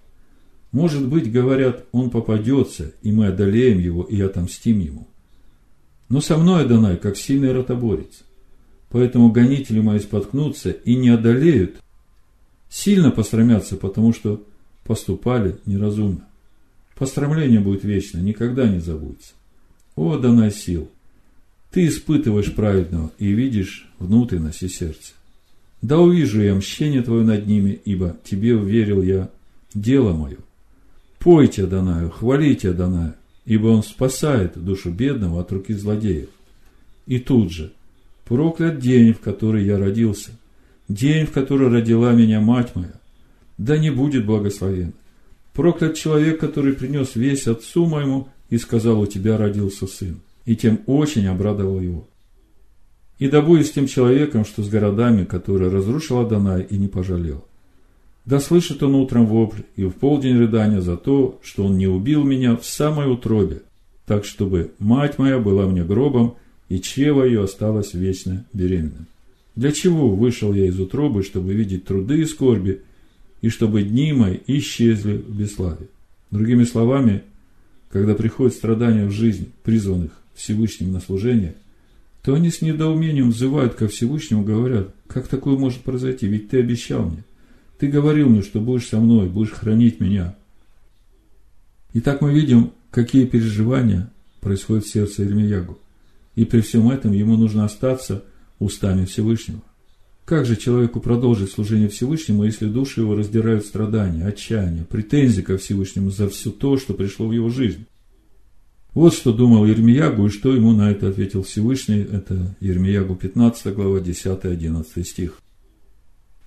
Может 0.71 1.09
быть, 1.09 1.31
говорят, 1.31 1.85
он 1.93 2.11
попадется, 2.11 2.93
и 3.03 3.11
мы 3.11 3.27
одолеем 3.27 3.81
его 3.81 4.05
и 4.05 4.21
отомстим 4.21 4.79
ему. 4.79 5.09
Но 6.15 6.21
со 6.21 6.39
мной 6.39 6.63
Адонай, 6.63 6.97
как 6.97 7.17
сильный 7.17 7.51
ротоборец. 7.51 8.23
Поэтому 8.89 9.33
гонители 9.33 9.81
мои 9.81 9.99
споткнутся 9.99 10.71
и 10.71 10.95
не 10.95 11.09
одолеют. 11.09 11.83
Сильно 12.69 13.11
посрамятся, 13.11 13.77
потому 13.77 14.13
что 14.13 14.41
поступали 14.85 15.57
неразумно. 15.67 16.25
Пострамление 16.95 17.59
будет 17.59 17.83
вечно, 17.83 18.19
никогда 18.19 18.69
не 18.69 18.79
забудется. 18.79 19.33
О, 19.97 20.13
Адонай 20.13 20.53
сил! 20.53 20.89
Ты 21.73 21.89
испытываешь 21.89 22.55
праведного 22.55 23.11
и 23.19 23.33
видишь 23.33 23.91
внутренности 23.99 24.69
сердца. 24.69 25.15
Да 25.83 25.99
увижу 25.99 26.41
я 26.41 26.55
мщение 26.55 27.03
Твое 27.03 27.25
над 27.25 27.49
ними, 27.49 27.81
ибо 27.85 28.17
Тебе 28.23 28.55
уверил 28.55 29.03
я 29.03 29.31
дело 29.75 30.13
мое. 30.13 30.39
Пойте 31.19 31.65
Адонаю, 31.65 32.11
хвалите 32.11 32.71
Адоная, 32.71 33.17
ибо 33.47 33.69
он 33.69 33.83
спасает 33.83 34.63
душу 34.63 34.91
бедного 34.91 35.41
от 35.41 35.53
руки 35.53 35.75
злодеев. 35.75 36.31
И 37.07 37.19
тут 37.19 37.53
же, 37.53 37.73
проклят 38.25 38.79
день, 38.79 39.13
в 39.13 39.21
который 39.21 39.65
я 39.65 39.79
родился, 39.79 40.31
день, 40.89 41.27
в 41.27 41.33
который 41.33 41.69
родила 41.69 42.13
меня 42.13 42.41
мать 42.41 42.75
моя, 42.75 42.95
да 43.59 43.77
не 43.77 43.91
будет 43.91 44.27
благословен. 44.27 44.93
Проклят 45.53 45.95
человек, 45.95 46.41
который 46.41 46.73
принес 46.73 47.15
весь 47.15 47.47
отцу 47.47 47.87
моему 47.87 48.29
и 48.51 48.59
сказал, 48.59 49.01
у 49.01 49.07
тебя 49.07 49.37
родился 49.37 49.87
сын, 49.87 50.21
и 50.47 50.57
тем 50.57 50.81
очень 50.87 51.27
обрадовал 51.27 51.81
его. 51.81 52.09
И 53.19 53.29
да 53.29 53.43
будет 53.43 53.67
с 53.67 53.71
тем 53.71 53.87
человеком, 53.87 54.45
что 54.45 54.63
с 54.63 54.69
городами, 54.69 55.25
которые 55.25 55.71
разрушил 55.71 56.19
Адонай 56.19 56.63
и 56.63 56.77
не 56.77 56.89
пожалел. 56.89 57.45
Да 58.25 58.41
слышит 58.41 58.83
он 58.83 58.95
утром 58.95 59.27
вопль 59.27 59.63
и 59.77 59.85
в 59.85 59.91
полдень 59.91 60.39
рыдания 60.39 60.81
за 60.81 60.97
то, 60.97 61.39
что 61.43 61.65
он 61.65 61.77
не 61.77 61.87
убил 61.87 62.25
меня 62.25 62.57
в 62.57 62.65
самой 62.65 63.13
утробе, 63.13 63.63
так 64.07 64.25
чтобы 64.25 64.73
мать 64.79 65.19
моя 65.19 65.39
была 65.39 65.67
мне 65.67 65.85
гробом, 65.85 66.37
и 66.71 66.81
чрево 66.81 67.25
ее 67.25 67.45
осталось 67.45 67.93
вечно 67.93 68.47
беременным. 68.55 69.07
Для 69.57 69.73
чего 69.73 70.09
вышел 70.09 70.55
я 70.55 70.67
из 70.67 70.81
утробы, 70.81 71.23
чтобы 71.23 71.53
видеть 71.53 71.85
труды 71.85 72.23
и 72.23 72.25
скорби, 72.25 72.81
и 73.43 73.51
чтобы 73.51 73.83
дни 73.83 74.15
мои 74.15 74.39
исчезли 74.47 75.19
в 75.19 75.37
бесславе? 75.37 75.89
Другими 76.31 76.65
словами, 76.65 77.23
когда 77.91 78.15
приходят 78.15 78.55
страдания 78.55 79.05
в 79.05 79.11
жизнь 79.11 79.53
призванных 79.63 80.13
Всевышним 80.35 80.93
на 80.93 81.01
служение, 81.01 81.55
то 82.23 82.33
они 82.33 82.49
с 82.49 82.63
недоумением 82.63 83.31
взывают 83.31 83.75
ко 83.75 83.87
Всевышнему, 83.87 84.43
говорят, 84.43 84.95
как 85.07 85.29
такое 85.29 85.59
может 85.59 85.81
произойти, 85.81 86.27
ведь 86.27 86.49
ты 86.49 86.59
обещал 86.59 87.05
мне– 87.05 87.23
ты 87.79 87.89
говорил 87.89 88.29
мне, 88.29 88.43
что 88.43 88.61
будешь 88.61 88.89
со 88.89 89.01
мной, 89.01 89.29
будешь 89.29 89.53
хранить 89.53 90.01
меня. 90.01 90.37
И 91.93 92.01
так 92.01 92.21
мы 92.21 92.33
видим, 92.33 92.73
какие 92.91 93.27
переживания 93.27 94.11
происходят 94.41 94.85
в 94.85 94.93
сердце 94.93 95.25
Ирмиягу. 95.25 95.79
И 96.35 96.45
при 96.45 96.61
всем 96.61 96.91
этом 96.91 97.13
ему 97.13 97.37
нужно 97.37 97.65
остаться 97.65 98.25
устами 98.59 99.05
Всевышнего. 99.05 99.63
Как 100.25 100.47
же 100.47 100.57
человеку 100.57 101.01
продолжить 101.01 101.51
служение 101.51 101.89
Всевышнему, 101.89 102.45
если 102.45 102.67
души 102.67 103.03
его 103.03 103.15
раздирают 103.15 103.67
страдания, 103.67 104.25
отчаяние, 104.25 104.85
претензии 104.85 105.43
ко 105.43 105.59
Всевышнему 105.59 106.11
за 106.11 106.29
все 106.29 106.51
то, 106.51 106.79
что 106.79 106.95
пришло 106.95 107.29
в 107.29 107.33
его 107.33 107.51
жизнь? 107.51 107.87
Вот 108.95 109.13
что 109.13 109.33
думал 109.33 109.67
Ермиягу 109.67 110.27
и 110.27 110.31
что 110.31 110.55
ему 110.55 110.73
на 110.73 110.91
это 110.91 111.09
ответил 111.09 111.43
Всевышний. 111.43 111.99
Это 111.99 112.57
Ермиягу 112.61 113.17
15 113.17 113.75
глава 113.75 113.99
10-11 113.99 115.05
стих. 115.05 115.41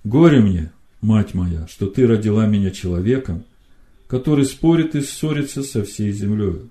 «Горе 0.02 0.40
мне, 0.40 0.72
мать 1.00 1.34
моя, 1.34 1.66
что 1.68 1.86
ты 1.86 2.06
родила 2.06 2.46
меня 2.46 2.70
человеком, 2.70 3.44
который 4.06 4.44
спорит 4.44 4.94
и 4.94 5.02
ссорится 5.02 5.62
со 5.62 5.84
всей 5.84 6.12
землей. 6.12 6.62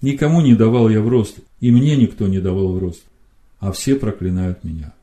Никому 0.00 0.40
не 0.40 0.54
давал 0.54 0.88
я 0.88 1.00
в 1.00 1.08
рост, 1.08 1.38
и 1.60 1.70
мне 1.70 1.96
никто 1.96 2.26
не 2.26 2.40
давал 2.40 2.72
в 2.72 2.78
рост, 2.78 3.02
а 3.58 3.72
все 3.72 3.96
проклинают 3.96 4.64
меня. 4.64 4.94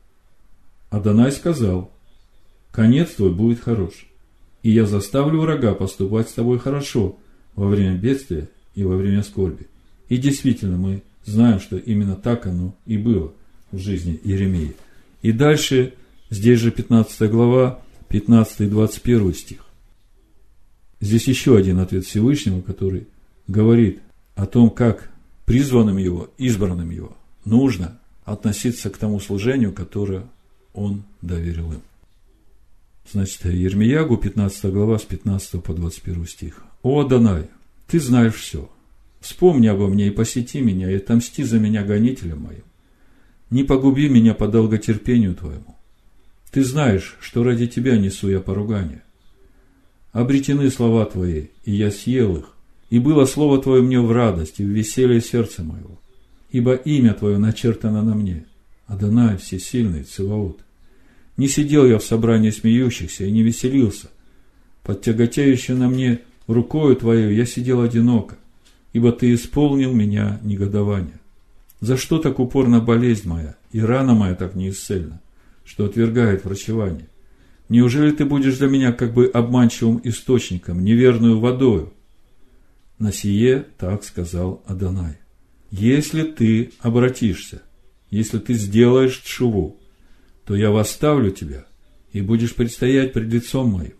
Адонай 0.90 1.32
сказал, 1.32 1.90
конец 2.72 3.10
твой 3.10 3.32
будет 3.32 3.60
хорош, 3.60 4.06
и 4.62 4.70
я 4.70 4.86
заставлю 4.86 5.40
врага 5.40 5.74
поступать 5.74 6.28
с 6.28 6.32
тобой 6.32 6.58
хорошо 6.58 7.18
во 7.54 7.68
время 7.68 7.96
бедствия 7.96 8.48
и 8.74 8.84
во 8.84 8.96
время 8.96 9.22
скорби. 9.22 9.66
И 10.08 10.16
действительно, 10.16 10.76
мы 10.76 11.02
знаем, 11.24 11.60
что 11.60 11.76
именно 11.76 12.16
так 12.16 12.46
оно 12.46 12.74
и 12.86 12.96
было 12.96 13.32
в 13.72 13.78
жизни 13.78 14.18
Иеремии. 14.22 14.74
И 15.22 15.32
дальше, 15.32 15.94
здесь 16.30 16.60
же 16.60 16.70
15 16.70 17.30
глава, 17.30 17.80
15 18.08 18.60
и 18.60 18.66
21 18.66 19.34
стих. 19.34 19.66
Здесь 21.00 21.28
еще 21.28 21.56
один 21.56 21.78
ответ 21.80 22.04
Всевышнего, 22.04 22.60
который 22.62 23.06
говорит 23.46 24.00
о 24.34 24.46
том, 24.46 24.70
как 24.70 25.10
призванным 25.44 25.96
его, 25.98 26.30
избранным 26.38 26.90
его, 26.90 27.16
нужно 27.44 27.98
относиться 28.24 28.90
к 28.90 28.98
тому 28.98 29.20
служению, 29.20 29.72
которое 29.72 30.24
он 30.74 31.04
доверил 31.22 31.72
им. 31.72 31.82
Значит, 33.10 33.44
Ермиягу, 33.44 34.16
15 34.16 34.72
глава, 34.72 34.98
с 34.98 35.02
15 35.02 35.62
по 35.62 35.72
21 35.72 36.26
стих. 36.26 36.64
«О, 36.82 37.00
Адонай, 37.00 37.48
ты 37.86 38.00
знаешь 38.00 38.34
все. 38.34 38.68
Вспомни 39.20 39.68
обо 39.68 39.86
мне 39.86 40.08
и 40.08 40.10
посети 40.10 40.60
меня, 40.60 40.90
и 40.90 40.96
отомсти 40.96 41.44
за 41.44 41.58
меня 41.58 41.84
гонителям 41.84 42.42
моим. 42.42 42.64
Не 43.50 43.62
погуби 43.62 44.08
меня 44.08 44.34
по 44.34 44.48
долготерпению 44.48 45.36
твоему. 45.36 45.75
Ты 46.56 46.64
знаешь, 46.64 47.18
что 47.20 47.44
ради 47.44 47.66
тебя 47.66 47.98
несу 47.98 48.30
я 48.30 48.40
поругание. 48.40 49.02
Обретены 50.12 50.70
слова 50.70 51.04
твои, 51.04 51.48
и 51.66 51.72
я 51.72 51.90
съел 51.90 52.38
их, 52.38 52.56
и 52.88 52.98
было 52.98 53.26
слово 53.26 53.60
твое 53.60 53.82
мне 53.82 54.00
в 54.00 54.10
радость 54.10 54.58
и 54.58 54.64
в 54.64 54.68
веселье 54.68 55.20
сердца 55.20 55.62
моего. 55.62 56.00
Ибо 56.50 56.72
имя 56.72 57.12
твое 57.12 57.36
начертано 57.36 58.02
на 58.02 58.14
мне, 58.14 58.46
Адонай 58.86 59.36
всесильный, 59.36 60.04
Циваут. 60.04 60.60
Не 61.36 61.46
сидел 61.46 61.84
я 61.84 61.98
в 61.98 62.02
собрании 62.02 62.48
смеющихся 62.48 63.26
и 63.26 63.32
не 63.32 63.42
веселился. 63.42 64.08
Под 64.82 65.02
тяготеющей 65.02 65.74
на 65.74 65.90
мне 65.90 66.20
рукою 66.46 66.96
твою 66.96 67.32
я 67.32 67.44
сидел 67.44 67.82
одиноко, 67.82 68.38
ибо 68.94 69.12
ты 69.12 69.34
исполнил 69.34 69.92
меня 69.92 70.40
негодование. 70.42 71.20
За 71.82 71.98
что 71.98 72.16
так 72.16 72.38
упорна 72.38 72.80
болезнь 72.80 73.28
моя, 73.28 73.56
и 73.72 73.80
рана 73.80 74.14
моя 74.14 74.34
так 74.34 74.54
неисцельна? 74.54 75.20
Что 75.66 75.84
отвергает 75.84 76.44
врачевание? 76.44 77.08
Неужели 77.68 78.12
ты 78.12 78.24
будешь 78.24 78.58
для 78.58 78.68
меня 78.68 78.92
как 78.92 79.12
бы 79.12 79.26
обманчивым 79.26 80.00
источником, 80.04 80.84
неверную 80.84 81.40
водою? 81.40 81.92
На 82.98 83.12
сие 83.12 83.66
так 83.76 84.04
сказал 84.04 84.62
Адонай. 84.66 85.18
Если 85.72 86.22
ты 86.22 86.70
обратишься, 86.78 87.62
если 88.10 88.38
ты 88.38 88.54
сделаешь 88.54 89.16
чуву, 89.18 89.80
то 90.44 90.54
я 90.54 90.70
восставлю 90.70 91.32
тебя, 91.32 91.66
и 92.12 92.20
будешь 92.20 92.54
предстоять 92.54 93.12
пред 93.12 93.26
лицом 93.32 93.70
моим. 93.70 93.94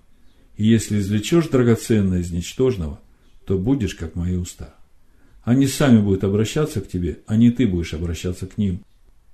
И 0.56 0.64
если 0.64 1.00
извлечешь 1.00 1.48
драгоценное 1.48 2.20
из 2.20 2.30
ничтожного, 2.30 3.00
то 3.44 3.58
будешь 3.58 3.96
как 3.96 4.14
мои 4.14 4.36
уста. 4.36 4.76
Они 5.42 5.66
сами 5.66 6.00
будут 6.00 6.22
обращаться 6.22 6.80
к 6.80 6.88
тебе, 6.88 7.18
а 7.26 7.36
не 7.36 7.50
ты 7.50 7.66
будешь 7.66 7.94
обращаться 7.94 8.46
к 8.46 8.56
ним– 8.56 8.80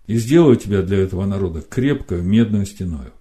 и 0.07 0.17
сделаю 0.17 0.57
тебя 0.57 0.83
для 0.83 0.99
этого 0.99 1.25
народа 1.27 1.61
крепкою 1.61 2.23
медную 2.23 2.67
стеною. 2.67 3.13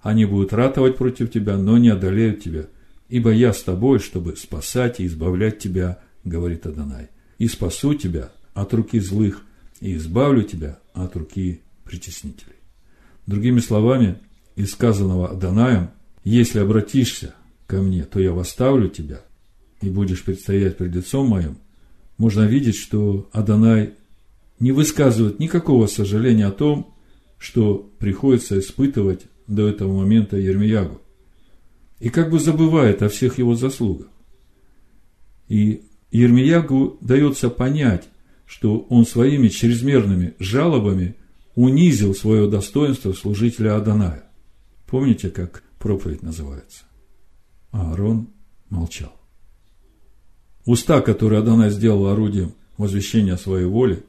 Они 0.00 0.24
будут 0.24 0.52
ратовать 0.52 0.96
против 0.96 1.30
тебя, 1.30 1.56
но 1.56 1.78
не 1.78 1.88
одолеют 1.88 2.42
тебя, 2.42 2.66
ибо 3.08 3.30
я 3.30 3.52
с 3.52 3.62
тобой, 3.62 3.98
чтобы 3.98 4.36
спасать 4.36 5.00
и 5.00 5.06
избавлять 5.06 5.58
тебя, 5.58 5.98
говорит 6.24 6.66
Адонай, 6.66 7.08
и 7.38 7.48
спасу 7.48 7.94
тебя 7.94 8.30
от 8.54 8.72
руки 8.74 9.00
злых, 9.00 9.42
и 9.80 9.96
избавлю 9.96 10.42
тебя 10.42 10.78
от 10.92 11.16
руки 11.16 11.60
притеснителей. 11.84 12.56
Другими 13.26 13.60
словами, 13.60 14.18
из 14.56 14.72
сказанного 14.72 15.30
Адонаем, 15.30 15.90
если 16.22 16.58
обратишься 16.58 17.34
ко 17.66 17.82
мне, 17.82 18.04
то 18.04 18.20
я 18.20 18.32
восставлю 18.32 18.88
тебя, 18.88 19.22
и 19.80 19.90
будешь 19.90 20.24
предстоять 20.24 20.76
пред 20.76 20.94
лицом 20.94 21.28
моим, 21.28 21.58
можно 22.16 22.42
видеть, 22.42 22.76
что 22.76 23.28
Адонай 23.32 23.94
не 24.60 24.72
высказывают 24.72 25.38
никакого 25.38 25.86
сожаления 25.86 26.46
о 26.46 26.52
том, 26.52 26.94
что 27.38 27.90
приходится 27.98 28.58
испытывать 28.58 29.26
до 29.46 29.68
этого 29.68 29.98
момента 29.98 30.36
Ермиягу. 30.36 31.00
И 32.00 32.08
как 32.08 32.30
бы 32.30 32.38
забывает 32.38 33.02
о 33.02 33.08
всех 33.08 33.38
его 33.38 33.54
заслугах. 33.54 34.08
И 35.48 35.82
Ермиягу 36.10 36.98
дается 37.00 37.50
понять, 37.50 38.08
что 38.46 38.80
он 38.88 39.06
своими 39.06 39.48
чрезмерными 39.48 40.34
жалобами 40.38 41.16
унизил 41.54 42.14
свое 42.14 42.48
достоинство 42.48 43.12
служителя 43.12 43.76
Аданая. 43.76 44.24
Помните, 44.86 45.30
как 45.30 45.62
проповедь 45.78 46.22
называется? 46.22 46.84
А 47.72 47.90
Аарон 47.90 48.28
молчал. 48.70 49.12
Уста, 50.66 51.00
которые 51.00 51.40
Адонай 51.40 51.70
сделал 51.70 52.06
орудием 52.06 52.54
возвещения 52.78 53.36
своей 53.36 53.66
воли, 53.66 54.04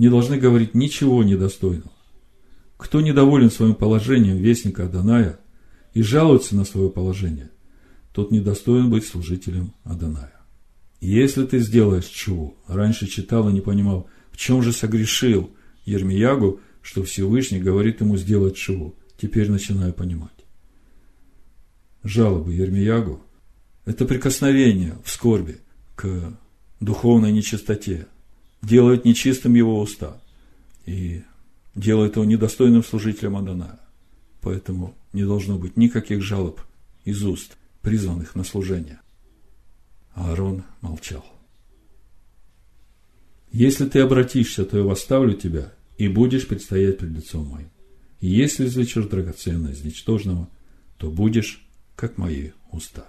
не 0.00 0.08
должны 0.08 0.38
говорить 0.38 0.74
ничего 0.74 1.22
недостойного. 1.22 1.92
Кто 2.78 3.02
недоволен 3.02 3.50
своим 3.50 3.74
положением 3.74 4.38
вестника 4.38 4.86
Аданая 4.86 5.38
и 5.92 6.00
жалуется 6.00 6.56
на 6.56 6.64
свое 6.64 6.88
положение, 6.88 7.50
тот 8.14 8.30
недостоин 8.30 8.88
быть 8.88 9.06
служителем 9.06 9.74
Аданая. 9.84 10.32
Если 11.02 11.44
ты 11.44 11.58
сделаешь 11.58 12.06
чего, 12.06 12.56
раньше 12.66 13.08
читал 13.08 13.50
и 13.50 13.52
не 13.52 13.60
понимал, 13.60 14.08
в 14.32 14.38
чем 14.38 14.62
же 14.62 14.72
согрешил 14.72 15.50
Ермиягу, 15.84 16.60
что 16.80 17.02
Всевышний 17.02 17.60
говорит 17.60 18.00
ему 18.00 18.16
сделать 18.16 18.56
чего, 18.56 18.94
теперь 19.20 19.50
начинаю 19.50 19.92
понимать. 19.92 20.30
Жалобы 22.04 22.54
Ермиягу– 22.54 23.22
это 23.84 24.06
прикосновение 24.06 24.96
в 25.04 25.10
скорби 25.10 25.58
к 25.94 26.38
духовной 26.80 27.32
нечистоте, 27.32 28.06
делают 28.62 29.04
нечистым 29.04 29.54
его 29.54 29.80
уста 29.80 30.20
и 30.86 31.22
делают 31.74 32.16
его 32.16 32.24
недостойным 32.24 32.84
служителем 32.84 33.36
Адоная. 33.36 33.80
Поэтому 34.40 34.94
не 35.12 35.24
должно 35.24 35.58
быть 35.58 35.76
никаких 35.76 36.22
жалоб 36.22 36.60
из 37.04 37.22
уст, 37.24 37.56
призванных 37.82 38.34
на 38.34 38.44
служение. 38.44 39.00
Аарон 40.14 40.64
молчал. 40.80 41.24
Если 43.52 43.86
ты 43.88 44.00
обратишься, 44.00 44.64
то 44.64 44.78
я 44.78 44.84
восставлю 44.84 45.34
тебя, 45.34 45.72
и 45.98 46.08
будешь 46.08 46.46
предстоять 46.46 46.98
пред 46.98 47.10
лицом 47.10 47.46
моим. 47.46 47.68
И 48.20 48.28
если 48.28 48.66
извлечешь 48.66 49.06
драгоценное 49.06 49.72
из 49.72 49.82
ничтожного, 49.84 50.48
то 50.98 51.10
будешь, 51.10 51.66
как 51.96 52.16
мои 52.16 52.50
уста. 52.70 53.08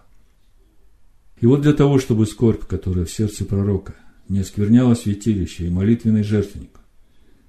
И 1.39 1.45
вот 1.45 1.61
для 1.61 1.73
того, 1.73 1.99
чтобы 1.99 2.25
скорбь, 2.25 2.65
которая 2.65 3.05
в 3.05 3.11
сердце 3.11 3.45
пророка, 3.45 3.95
не 4.31 4.39
оскверняла 4.39 4.95
святилище 4.95 5.67
и 5.67 5.69
молитвенный 5.69 6.23
жертвенник, 6.23 6.79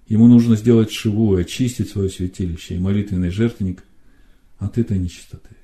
ему 0.06 0.26
нужно 0.26 0.56
сделать 0.56 0.92
шиву 0.92 1.38
и 1.38 1.42
очистить 1.42 1.88
свое 1.88 2.10
святилище 2.10 2.76
и 2.76 2.78
молитвенный 2.78 3.30
жертвенник 3.30 3.84
от 4.58 4.78
этой 4.78 4.98
нечистоты. 4.98 5.56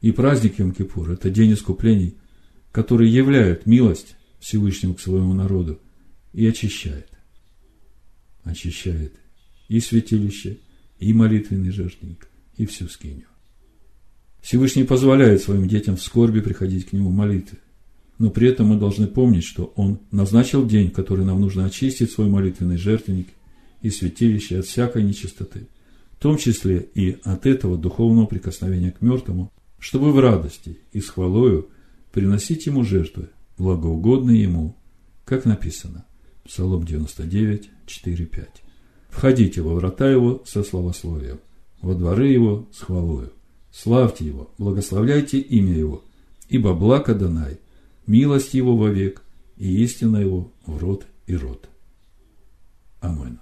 И 0.00 0.12
праздник 0.12 0.58
Йом-Кипур– 0.58 1.12
это 1.14 1.30
день 1.30 1.54
искуплений– 1.54 2.14
который 2.72 3.08
являет 3.08 3.66
милость 3.66 4.16
Всевышнему 4.40 4.94
к 4.94 5.00
своему 5.00 5.34
народу 5.34 5.80
и 6.32 6.46
очищает. 6.46 7.08
Очищает 8.44 9.14
и 9.68 9.80
святилище, 9.80 10.58
и 10.98 11.12
молитвенный 11.12 11.70
жертвенник, 11.70 12.28
и 12.56 12.66
всю 12.66 12.88
скинию. 12.88 13.26
Всевышний 14.40 14.84
позволяет 14.84 15.42
своим 15.42 15.68
детям 15.68 15.96
в 15.96 16.02
скорби 16.02 16.40
приходить 16.40 16.86
к 16.86 16.92
Нему 16.92 17.10
молитвы. 17.10 17.58
Но 18.18 18.30
при 18.30 18.48
этом 18.48 18.68
мы 18.68 18.76
должны 18.76 19.06
помнить, 19.06 19.44
что 19.44 19.72
Он 19.76 20.00
назначил 20.10 20.66
день, 20.66 20.90
в 20.90 20.92
который 20.92 21.24
нам 21.24 21.40
нужно 21.40 21.64
очистить 21.64 22.10
свой 22.10 22.28
молитвенный 22.28 22.76
жертвенник 22.76 23.28
и 23.80 23.90
святилище 23.90 24.58
от 24.58 24.66
всякой 24.66 25.04
нечистоты, 25.04 25.68
в 26.12 26.22
том 26.22 26.36
числе 26.36 26.88
и 26.94 27.18
от 27.22 27.46
этого 27.46 27.78
духовного 27.78 28.26
прикосновения 28.26 28.90
к 28.90 29.02
мертвому, 29.02 29.52
чтобы 29.78 30.12
в 30.12 30.18
радости 30.18 30.78
и 30.92 31.00
с 31.00 31.08
хвалою 31.08 31.68
приносить 32.12 32.66
ему 32.66 32.82
жертвы, 32.82 33.28
благоугодные 33.56 34.42
ему, 34.42 34.76
как 35.24 35.44
написано, 35.44 36.04
Псалом 36.44 36.84
99, 36.84 37.70
4, 37.86 38.26
5. 38.26 38.48
Входите 39.10 39.62
во 39.62 39.74
врата 39.74 40.10
его 40.10 40.42
со 40.46 40.64
славословием, 40.64 41.38
во 41.80 41.94
дворы 41.94 42.28
его 42.28 42.68
с 42.72 42.80
хвалою. 42.80 43.32
Славьте 43.70 44.24
его, 44.24 44.50
благословляйте 44.58 45.38
имя 45.38 45.74
его, 45.74 46.04
ибо 46.48 46.74
благ 46.74 47.10
Адонай, 47.10 47.58
милость 48.08 48.54
его 48.54 48.76
вовек, 48.76 49.22
и 49.56 49.84
истина 49.84 50.16
его 50.16 50.52
в 50.66 50.78
род 50.78 51.06
и 51.26 51.36
род. 51.36 51.68
Аминь. 53.00 53.38